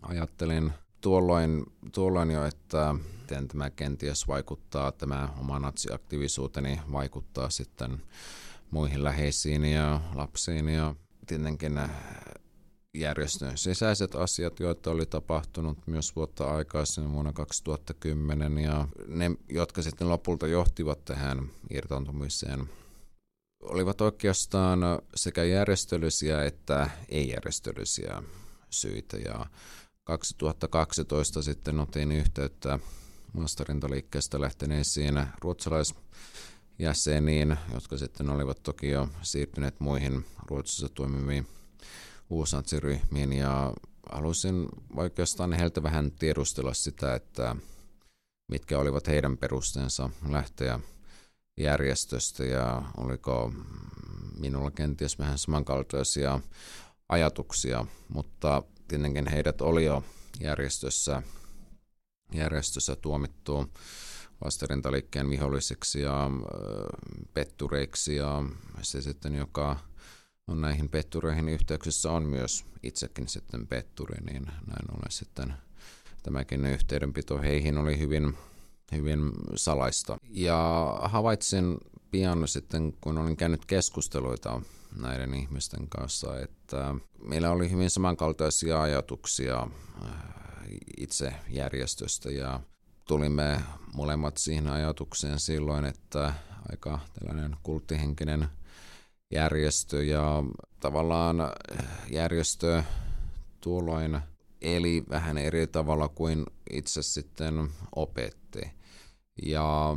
ajattelin 0.03 0.73
tuolloin, 1.01 1.67
tuolloin 1.93 2.31
jo, 2.31 2.45
että 2.45 2.95
miten 3.21 3.49
tämä 3.49 3.71
kenties 3.71 4.29
vaikuttaa, 4.29 4.93
tämä 4.93 5.29
oma 5.41 5.59
natsiaktiivisuuteni 5.59 6.81
vaikuttaa 6.93 7.51
sitten 7.51 8.03
muihin 8.71 9.05
läheisiin 9.05 9.65
ja 9.65 10.01
lapsiin 10.15 10.69
ja 10.69 10.95
tietenkin 11.27 11.81
järjestön 12.95 13.59
sisäiset 13.59 14.15
asiat, 14.15 14.61
joita 14.61 14.91
oli 14.91 15.07
tapahtunut 15.07 15.79
myös 15.87 16.17
vuotta 16.17 16.55
aikaisemmin 16.55 17.13
vuonna 17.13 17.33
2010 17.33 18.59
ja 18.59 18.89
ne, 19.07 19.31
jotka 19.49 19.83
sitten 19.83 20.09
lopulta 20.09 20.47
johtivat 20.47 21.05
tähän 21.05 21.51
irtaantumiseen, 21.71 22.69
olivat 23.63 24.01
oikeastaan 24.01 24.81
sekä 25.15 25.45
järjestöllisiä 25.45 26.45
että 26.45 26.91
ei-järjestöllisiä 27.09 28.23
syitä 28.71 29.17
ja 29.17 29.47
2012 30.05 31.43
sitten 31.43 31.81
otin 31.81 32.13
yhteyttä 32.13 32.79
Mastarintaliikkeestä 33.33 34.41
lähteneisiin 34.41 35.27
ruotsalaisjäseniin, 35.41 37.57
jotka 37.75 37.99
sitten 37.99 38.31
olivat 38.31 38.63
toki 38.63 38.91
jo 38.91 39.09
siirtyneet 39.23 39.81
muihin 39.81 40.25
Ruotsissa 40.47 40.89
toimiviin 40.89 41.47
uusantsiryhmiin 42.31 43.33
ja 43.33 43.73
halusin 44.13 44.69
oikeastaan 44.97 45.53
heiltä 45.53 45.83
vähän 45.83 46.13
tiedustella 46.13 46.75
sitä, 46.75 47.15
että 47.15 47.57
mitkä 48.49 48.79
olivat 48.79 49.07
heidän 49.07 49.39
perusteensa 49.39 50.11
lähteä 50.29 50.81
järjestöstä 51.57 52.45
ja 52.45 52.83
oliko 52.97 53.53
minulla 54.39 54.71
kenties 54.71 55.19
vähän 55.19 55.39
samankaltaisia 55.39 56.41
ajatuksia, 57.09 57.87
mutta 58.09 58.63
tietenkin 58.93 59.31
heidät 59.31 59.61
oli 59.61 59.85
jo 59.85 60.05
järjestössä, 60.41 61.23
järjestössä 62.33 62.97
tuomittu 62.97 63.67
vastarintaliikkeen 64.45 65.31
viholliseksi 65.31 66.01
ja 66.01 66.31
pettureiksi 67.35 68.17
ja 68.17 68.45
se 68.83 69.03
sitten, 69.03 69.35
joka 69.35 69.77
on 70.47 70.61
näihin 70.61 70.89
pettureihin 70.89 71.49
yhteyksissä, 71.49 72.13
on 72.13 72.23
myös 72.23 72.65
itsekin 72.83 73.29
sitten 73.29 73.67
petturi, 73.67 74.25
niin 74.25 74.45
näin 74.47 74.91
ollen 74.91 75.11
sitten 75.11 75.55
tämäkin 76.23 76.67
yhteydenpito 76.67 77.39
heihin 77.39 77.79
oli 77.79 77.99
hyvin, 77.99 78.35
hyvin 78.93 79.33
salaista. 79.57 80.17
Ja 80.31 80.93
havaitsin 81.03 81.79
pian 82.11 82.49
sitten, 82.49 82.93
kun 83.01 83.19
olin 83.19 83.37
käynyt 83.37 83.67
keskusteluita 83.67 84.61
näiden 84.97 85.35
ihmisten 85.35 85.89
kanssa, 85.89 86.41
että 86.41 86.95
meillä 87.25 87.51
oli 87.51 87.71
hyvin 87.71 87.91
samankaltaisia 87.91 88.83
ajatuksia 88.83 89.67
äh, 90.05 90.11
itse 90.97 91.35
järjestöstä 91.49 92.31
ja 92.31 92.61
tulimme 93.09 93.61
molemmat 93.95 94.37
siihen 94.37 94.67
ajatukseen 94.67 95.41
silloin, 95.41 95.85
että 95.85 96.35
aika 96.71 96.99
tällainen 97.19 97.57
kulttihenkinen 97.63 98.49
järjestö 99.31 100.05
ja 100.05 100.43
tavallaan 100.81 101.37
järjestö 102.11 102.83
tuolloin 103.61 104.21
eli 104.63 105.05
vähän 105.09 105.39
eri 105.39 105.67
tavalla 105.67 106.09
kuin 106.09 106.47
itse 106.71 107.03
sitten 107.03 107.69
opetti. 107.97 108.61
Ja 109.43 109.97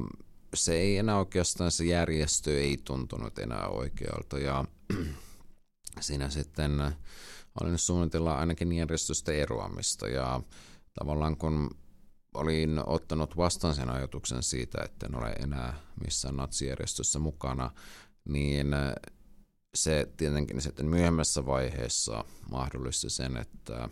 se 0.56 0.74
ei 0.74 0.98
enää 0.98 1.18
oikeastaan, 1.18 1.72
se 1.72 1.86
järjestö 1.86 2.60
ei 2.62 2.78
tuntunut 2.84 3.40
enää 3.40 3.68
oikealta. 3.68 4.40
Ja 4.40 4.66
siinä 6.02 6.30
sitten 6.30 6.72
olin 7.62 7.78
suunnitella 7.78 8.36
ainakin 8.36 8.72
järjestöstä 8.72 9.32
eroamista. 9.32 10.08
Ja 10.08 10.42
tavallaan 11.00 11.38
kun 11.38 11.78
olin 12.34 12.82
ottanut 12.86 13.38
vastaan 13.38 13.76
sen 13.76 13.90
ajatuksen 13.90 14.44
siitä, 14.44 14.84
että 14.84 15.06
en 15.06 15.16
ole 15.16 15.30
enää 15.30 15.80
missään 16.04 16.36
natsijärjestössä 16.36 17.20
mukana, 17.20 17.72
niin 18.26 18.68
se 19.76 20.08
tietenkin 20.18 20.62
sitten 20.62 20.86
myöhemmässä 20.86 21.46
vaiheessa 21.46 22.26
mahdollisti 22.52 23.10
sen, 23.10 23.38
että, 23.38 23.90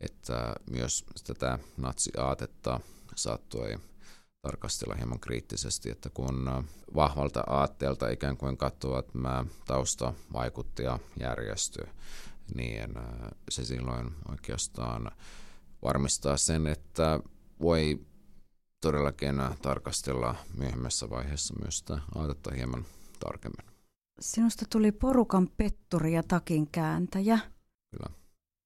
että 0.00 0.54
myös 0.70 1.04
tätä 1.26 1.58
natsiaatetta 1.76 2.80
saattoi 3.16 3.78
tarkastella 4.46 4.94
hieman 4.94 5.20
kriittisesti, 5.20 5.90
että 5.90 6.10
kun 6.10 6.64
vahvalta 6.94 7.44
aatteelta 7.46 8.08
ikään 8.08 8.36
kuin 8.36 8.56
katsovat 8.56 9.06
tämä 9.12 9.44
järjestö, 11.20 11.86
niin 12.54 12.94
se 13.50 13.64
silloin 13.64 14.14
oikeastaan 14.28 15.10
varmistaa 15.82 16.36
sen, 16.36 16.66
että 16.66 17.20
voi 17.60 18.06
todellakin 18.80 19.36
tarkastella 19.62 20.34
myöhemmässä 20.56 21.10
vaiheessa 21.10 21.54
myös 21.62 21.78
sitä 21.78 21.98
aatetta 22.14 22.54
hieman 22.54 22.84
tarkemmin. 23.20 23.66
Sinusta 24.20 24.64
tuli 24.70 24.92
porukan 24.92 25.48
petturi 25.56 26.12
ja 26.12 26.22
takin 26.22 26.66
kääntäjä. 26.70 27.38
Kyllä. 27.90 28.10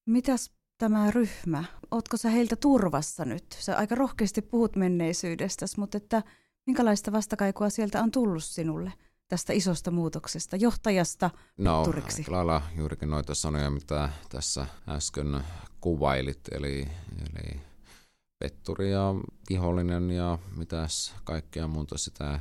Mitäs 0.06 0.50
tämä 0.80 1.10
ryhmä? 1.10 1.64
Ootko 1.90 2.16
sä 2.16 2.30
heiltä 2.30 2.56
turvassa 2.56 3.24
nyt? 3.24 3.44
Sä 3.58 3.76
aika 3.76 3.94
rohkeasti 3.94 4.42
puhut 4.42 4.76
menneisyydestäsi, 4.76 5.80
mutta 5.80 5.96
että 5.96 6.22
minkälaista 6.66 7.12
vastakaikua 7.12 7.70
sieltä 7.70 8.02
on 8.02 8.10
tullut 8.10 8.44
sinulle 8.44 8.92
tästä 9.28 9.52
isosta 9.52 9.90
muutoksesta, 9.90 10.56
johtajasta 10.56 11.30
no, 11.58 11.82
petturiksi? 11.84 12.22
No, 12.22 12.32
lailla 12.36 12.62
juurikin 12.76 13.10
noita 13.10 13.34
sanoja, 13.34 13.70
mitä 13.70 14.08
tässä 14.28 14.66
äsken 14.88 15.40
kuvailit, 15.80 16.40
eli, 16.52 16.88
eli 17.20 17.60
petturi 18.38 18.90
ja 18.90 19.14
vihollinen 19.50 20.10
ja 20.10 20.38
mitäs 20.56 21.14
kaikkea 21.24 21.68
muuta 21.68 21.98
sitä 21.98 22.40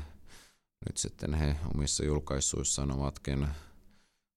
nyt 0.90 0.98
sitten 0.98 1.34
he 1.34 1.56
omissa 1.76 2.06
julkaisuissaan 2.06 2.92
ovatkin, 2.92 3.48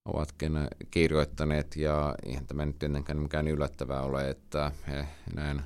ovatkin 0.04 0.52
kirjoittaneet 0.90 1.76
ja 1.76 2.14
eihän 2.26 2.46
tämä 2.46 2.66
nyt 2.66 2.78
tietenkään 2.78 3.18
mikään 3.18 3.48
yllättävää 3.48 4.02
ole, 4.02 4.30
että 4.30 4.72
he 4.88 5.06
näin 5.34 5.62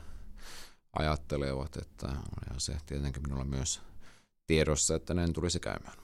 ajattelevat, 0.98 1.76
että 1.76 2.08
on 2.54 2.60
se 2.60 2.76
tietenkin 2.86 3.22
minulla 3.22 3.44
myös 3.44 3.80
tiedossa, 4.46 4.94
että 4.94 5.14
näin 5.14 5.32
tulisi 5.32 5.60
käymään. 5.60 5.96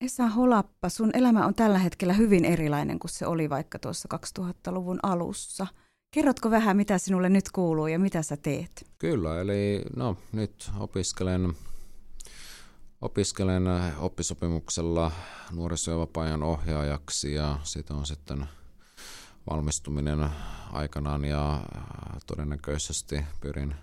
Esa 0.00 0.26
Holappa, 0.26 0.88
sun 0.88 1.10
elämä 1.14 1.46
on 1.46 1.54
tällä 1.54 1.78
hetkellä 1.78 2.12
hyvin 2.12 2.44
erilainen 2.44 2.98
kuin 2.98 3.10
se 3.10 3.26
oli 3.26 3.50
vaikka 3.50 3.78
tuossa 3.78 4.08
2000-luvun 4.40 4.98
alussa. 5.02 5.66
Kerrotko 6.10 6.50
vähän, 6.50 6.76
mitä 6.76 6.98
sinulle 6.98 7.28
nyt 7.28 7.50
kuuluu 7.52 7.86
ja 7.86 7.98
mitä 7.98 8.22
sä 8.22 8.36
teet? 8.36 8.86
Kyllä, 8.98 9.40
eli 9.40 9.82
no, 9.96 10.16
nyt 10.32 10.70
opiskelen 10.78 11.54
Opiskelen 13.00 13.64
oppisopimuksella 13.98 15.12
nuoriso- 15.52 16.08
ohjaajaksi 16.42 17.34
ja 17.34 17.58
siitä 17.62 17.94
on 17.94 18.06
sitten 18.06 18.46
valmistuminen 19.50 20.30
aikanaan 20.72 21.24
ja 21.24 21.60
todennäköisesti 22.26 23.24
pyrin 23.40 23.74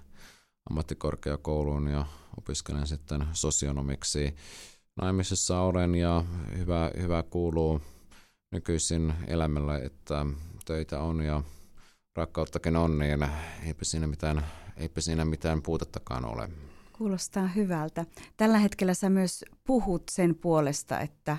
ammattikorkeakouluun 0.69 1.87
ja 1.87 2.05
opiskelen 2.37 2.87
sitten 2.87 3.27
sosionomiksi. 3.33 4.35
Naimisissa 5.01 5.59
olen 5.59 5.95
ja 5.95 6.23
hyvä, 6.57 6.91
hyvä 7.01 7.23
kuuluu 7.23 7.81
nykyisin 8.51 9.13
elämällä, 9.27 9.77
että 9.77 10.25
töitä 10.65 10.99
on 10.99 11.21
ja 11.21 11.43
rakkauttakin 12.15 12.75
on, 12.75 12.99
niin 12.99 13.27
eipä 13.65 13.85
siinä 13.85 14.07
mitään, 14.07 14.45
eipä 14.77 15.01
siinä 15.01 15.25
mitään 15.25 15.61
puutettakaan 15.61 16.25
ole. 16.25 16.49
Kuulostaa 16.97 17.47
hyvältä. 17.47 18.05
Tällä 18.37 18.57
hetkellä 18.57 18.93
sä 18.93 19.09
myös 19.09 19.45
puhut 19.63 20.03
sen 20.11 20.35
puolesta, 20.35 20.99
että 20.99 21.37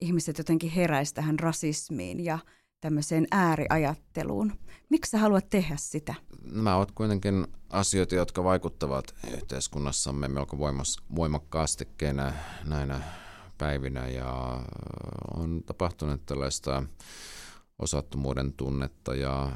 ihmiset 0.00 0.38
jotenkin 0.38 0.70
heräisivät 0.70 1.14
tähän 1.14 1.38
rasismiin 1.38 2.24
ja 2.24 2.38
tämmöiseen 2.80 3.26
ääriajatteluun. 3.30 4.52
Miksi 4.90 5.10
sä 5.10 5.18
haluat 5.18 5.50
tehdä 5.50 5.76
sitä? 5.78 6.14
Nämä 6.52 6.76
ovat 6.76 6.90
kuitenkin 6.90 7.46
asioita, 7.70 8.14
jotka 8.14 8.44
vaikuttavat 8.44 9.14
yhteiskunnassamme 9.34 10.28
melko 10.28 10.58
voimakkaasti 11.16 11.88
näinä 12.64 13.00
päivinä 13.58 14.08
ja 14.08 14.60
on 15.36 15.62
tapahtunut 15.66 16.26
tällaista 16.26 16.82
osattomuuden 17.78 18.52
tunnetta 18.52 19.14
ja 19.14 19.52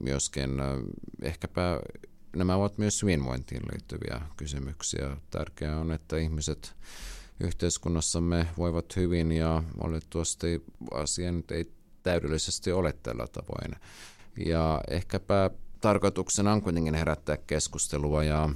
myöskin 0.00 0.50
ehkäpä 1.22 1.80
nämä 2.38 2.54
ovat 2.54 2.78
myös 2.78 3.02
hyvinvointiin 3.02 3.62
liittyviä 3.72 4.20
kysymyksiä. 4.36 5.16
Tärkeää 5.30 5.80
on, 5.80 5.92
että 5.92 6.16
ihmiset 6.16 6.74
yhteiskunnassamme 7.40 8.48
voivat 8.58 8.96
hyvin 8.96 9.32
ja 9.32 9.62
valitettavasti 9.82 10.64
asia 10.90 11.32
nyt 11.32 11.50
ei 11.50 11.72
täydellisesti 12.02 12.72
ole 12.72 12.94
tällä 13.02 13.26
tavoin. 13.26 13.76
Ja 14.46 14.80
ehkäpä 14.88 15.50
tarkoituksena 15.80 16.52
on 16.52 16.62
kuitenkin 16.62 16.94
herättää 16.94 17.36
keskustelua 17.36 18.24
ja 18.24 18.48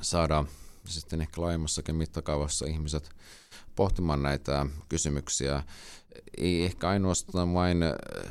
saada 0.00 0.44
sitten 0.84 1.20
ehkä 1.20 1.42
laajemmassakin 1.42 1.96
mittakaavassa 1.96 2.66
ihmiset 2.66 3.10
pohtimaan 3.76 4.22
näitä 4.22 4.66
kysymyksiä. 4.88 5.62
Ei 6.36 6.64
ehkä 6.64 6.88
ainoastaan 6.88 7.54
vain 7.54 7.78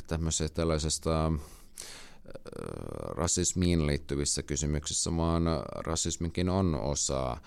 tämmöisestä 0.08 0.56
tällaisesta 0.56 1.32
rasismiin 3.08 3.88
liittyvissä 3.88 4.44
kysymyksissä, 4.44 5.18
vaan 5.18 5.44
rasismikin 5.78 6.50
on 6.50 6.76
osa 6.76 7.38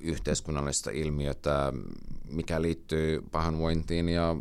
yhteiskunnallista 0.00 0.90
ilmiötä, 0.90 1.72
mikä 2.28 2.62
liittyy 2.62 3.22
pahanvointiin 3.30 4.08
ja 4.08 4.36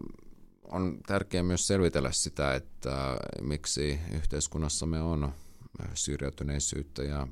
on 0.63 0.97
tärkeää 1.08 1.43
myös 1.43 1.67
selvitellä 1.67 2.12
sitä, 2.12 2.56
että 2.56 3.17
miksi 3.41 3.99
yhteiskunnassamme 4.13 5.02
on 5.02 5.34
syrjäytyneisyyttä 5.93 7.04
ja 7.04 7.28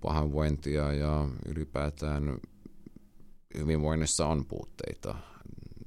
pahanvointia 0.00 0.92
ja 0.92 1.28
ylipäätään 1.48 2.38
hyvinvoinnissa 3.58 4.26
on 4.26 4.46
puutteita. 4.46 5.14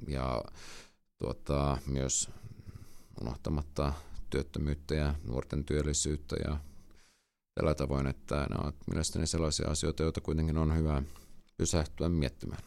Ja 0.08 0.44
tuota, 1.18 1.78
myös 1.88 2.30
unohtamatta 3.22 3.94
työttömyyttä 4.30 4.96
ja 4.96 5.16
nuorten 5.28 5.64
työllisyyttä 5.66 6.36
ja 6.48 6.58
tällä 7.56 7.76
tavoin, 7.76 8.08
että 8.08 8.36
nämä 8.36 8.62
ovat 8.64 8.76
mielestäni 8.88 9.28
sellaisia 9.28 9.70
asioita, 9.70 10.04
joita 10.04 10.22
kuitenkin 10.22 10.58
on 10.58 10.78
hyvä 10.78 11.04
pysähtyä 11.58 12.10
miettimään. 12.10 12.62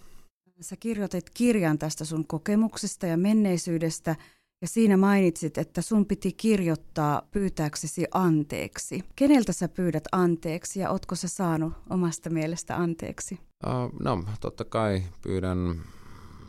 Sä 0.61 0.77
kirjoitit 0.77 1.31
kirjan 1.31 1.79
tästä 1.79 2.05
sun 2.05 2.27
kokemuksesta 2.27 3.07
ja 3.07 3.17
menneisyydestä 3.17 4.17
ja 4.63 4.69
siinä 4.69 4.97
mainitsit, 4.97 5.59
että 5.59 5.83
sun 5.83 6.07
piti 6.07 6.33
kirjoittaa 6.33 7.23
pyytääksesi 7.31 8.07
anteeksi. 8.15 9.05
Keneltä 9.17 9.53
sä 9.53 9.69
pyydät 9.69 10.05
anteeksi 10.13 10.81
ja 10.81 10.91
ootko 10.91 11.15
sä 11.15 11.29
saanut 11.29 11.73
omasta 11.91 12.31
mielestä 12.31 12.77
anteeksi? 12.77 13.39
Uh, 13.67 14.01
no, 14.01 14.25
totta 14.41 14.65
kai 14.65 15.03
pyydän 15.23 15.83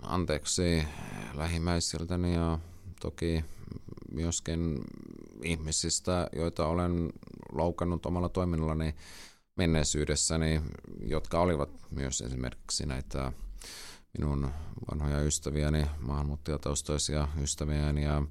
anteeksi 0.01 0.83
lähimmäisiltäni 1.33 2.33
ja 2.33 2.59
toki 3.01 3.45
myöskin 4.13 4.81
ihmisistä, 5.43 6.29
joita 6.35 6.67
olen 6.67 7.13
loukannut 7.51 8.05
omalla 8.05 8.29
toiminnallani 8.29 8.95
menneisyydessäni, 9.55 10.61
jotka 11.01 11.39
olivat 11.39 11.69
myös 11.91 12.21
esimerkiksi 12.21 12.85
näitä 12.85 13.31
minun 14.17 14.51
vanhoja 14.91 15.21
ystäviäni, 15.21 15.85
maahanmuuttajataustaisia 15.99 17.27
ystäviäni 17.41 18.03
ja 18.03 18.23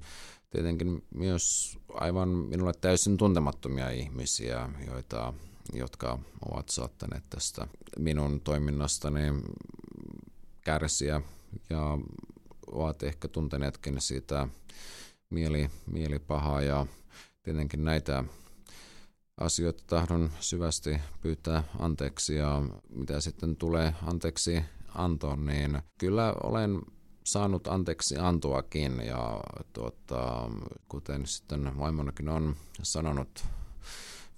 tietenkin 0.49 1.03
myös 1.15 1.77
aivan 1.93 2.29
minulle 2.29 2.73
täysin 2.81 3.17
tuntemattomia 3.17 3.89
ihmisiä, 3.89 4.69
joita, 4.87 5.33
jotka 5.73 6.19
ovat 6.45 6.69
saattaneet 6.69 7.23
tästä 7.29 7.67
minun 7.99 8.41
toiminnastani 8.41 9.21
kärsiä 10.61 11.21
ja 11.69 11.97
ovat 12.67 13.03
ehkä 13.03 13.27
tunteneetkin 13.27 14.01
siitä 14.01 14.47
mieli, 15.33 15.69
mieli 15.91 16.19
pahaa 16.19 16.61
ja 16.61 16.85
tietenkin 17.43 17.83
näitä 17.83 18.23
asioita 19.37 19.83
tahdon 19.87 20.31
syvästi 20.39 20.99
pyytää 21.21 21.63
anteeksi 21.79 22.35
ja 22.35 22.61
mitä 22.89 23.21
sitten 23.21 23.55
tulee 23.55 23.93
anteeksi 24.03 24.61
antoon, 24.95 25.45
niin 25.45 25.81
kyllä 25.97 26.33
olen 26.43 26.81
saanut 27.23 27.67
anteeksi 27.67 28.17
antoakin 28.17 28.99
ja 29.05 29.43
tuota, 29.73 30.49
kuten 30.89 31.25
sitten 31.25 31.77
vaimonakin 31.79 32.29
on 32.29 32.55
sanonut 32.81 33.45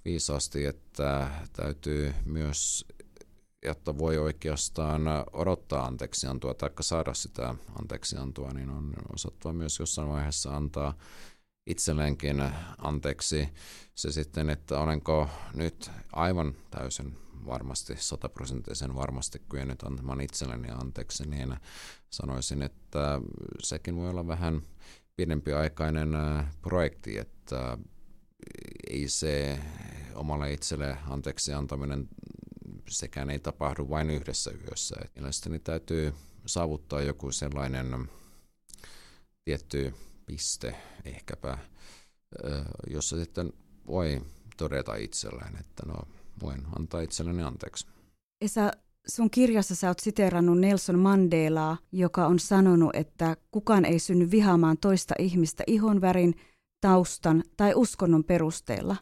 viisaasti, 0.04 0.64
että 0.64 1.30
täytyy 1.52 2.14
myös, 2.24 2.84
jotta 3.64 3.98
voi 3.98 4.18
oikeastaan 4.18 5.02
odottaa 5.32 5.86
anteeksiantoa 5.86 6.54
tai 6.54 6.70
saada 6.80 7.14
sitä 7.14 7.54
anteeksiantoa, 7.80 8.52
niin 8.52 8.70
on 8.70 8.92
osattava 9.14 9.52
myös 9.52 9.78
jossain 9.78 10.08
vaiheessa 10.08 10.56
antaa 10.56 10.94
itselleenkin 11.66 12.42
anteeksi. 12.78 13.48
Se 13.94 14.12
sitten, 14.12 14.50
että 14.50 14.80
olenko 14.80 15.28
nyt 15.54 15.90
aivan 16.12 16.54
täysin 16.70 17.18
varmasti 17.46 17.94
sataprosenttisen 17.98 18.94
varmasti 18.94 19.42
kyennyt 19.48 19.82
antamaan 19.82 20.20
itselleni 20.20 20.68
anteeksi, 20.70 21.28
niin 21.28 21.56
sanoisin, 22.10 22.62
että 22.62 23.20
sekin 23.62 23.96
voi 23.96 24.10
olla 24.10 24.26
vähän 24.26 24.62
pidempiaikainen 25.16 26.08
projekti, 26.62 27.18
että 27.18 27.78
ei 28.90 29.08
se 29.08 29.60
omalle 30.14 30.52
itselle 30.52 30.98
anteeksi 31.08 31.52
antaminen 31.52 32.08
sekään 32.88 33.30
ei 33.30 33.38
tapahdu 33.38 33.90
vain 33.90 34.10
yhdessä 34.10 34.50
yössä. 34.50 34.96
Mielestäni 35.14 35.58
täytyy 35.58 36.14
saavuttaa 36.46 37.02
joku 37.02 37.32
sellainen 37.32 38.08
tietty 39.44 39.94
piste 40.26 40.76
ehkäpä, 41.04 41.58
jossa 42.90 43.16
sitten 43.16 43.52
voi 43.86 44.22
todeta 44.56 44.94
itselleen, 44.94 45.56
että 45.60 45.86
no 45.86 45.94
voin 46.42 46.62
antaa 46.78 47.00
itselleni 47.00 47.42
anteeksi. 47.42 47.86
Esa, 48.40 48.70
sun 49.08 49.30
kirjassa 49.30 49.74
sä 49.74 49.88
oot 49.88 49.98
siteerannut 49.98 50.58
Nelson 50.58 50.98
Mandelaa, 50.98 51.76
joka 51.92 52.26
on 52.26 52.38
sanonut, 52.38 52.90
että 52.96 53.36
kukaan 53.50 53.84
ei 53.84 53.98
synny 53.98 54.30
vihaamaan 54.30 54.78
toista 54.78 55.14
ihmistä 55.18 55.64
ihonvärin, 55.66 56.34
taustan 56.80 57.44
tai 57.56 57.74
uskonnon 57.74 58.24
perusteella. 58.24 58.96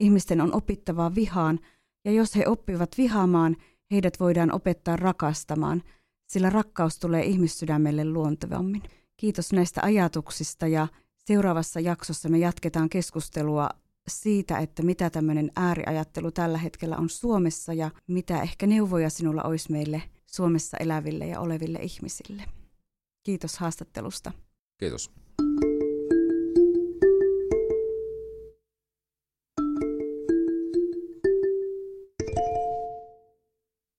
Ihmisten 0.00 0.40
on 0.40 0.54
opittavaa 0.54 1.14
vihaan, 1.14 1.60
ja 2.04 2.12
jos 2.12 2.36
he 2.36 2.44
oppivat 2.46 2.98
vihaamaan, 2.98 3.56
heidät 3.90 4.20
voidaan 4.20 4.52
opettaa 4.52 4.96
rakastamaan, 4.96 5.82
sillä 6.26 6.50
rakkaus 6.50 6.98
tulee 6.98 7.24
ihmissydämelle 7.24 8.04
luontevammin. 8.04 8.82
Kiitos 9.16 9.52
näistä 9.52 9.80
ajatuksista 9.84 10.66
ja 10.66 10.88
seuraavassa 11.16 11.80
jaksossa 11.80 12.28
me 12.28 12.38
jatketaan 12.38 12.88
keskustelua 12.88 13.68
siitä, 14.08 14.58
että 14.58 14.82
mitä 14.82 15.10
tämmöinen 15.10 15.50
ääriajattelu 15.56 16.30
tällä 16.30 16.58
hetkellä 16.58 16.96
on 16.96 17.08
Suomessa 17.08 17.72
ja 17.72 17.90
mitä 18.06 18.42
ehkä 18.42 18.66
neuvoja 18.66 19.10
sinulla 19.10 19.42
olisi 19.42 19.72
meille 19.72 20.02
Suomessa 20.26 20.76
eläville 20.76 21.26
ja 21.26 21.40
oleville 21.40 21.78
ihmisille. 21.78 22.42
Kiitos 23.22 23.58
haastattelusta. 23.58 24.32
Kiitos. 24.78 25.10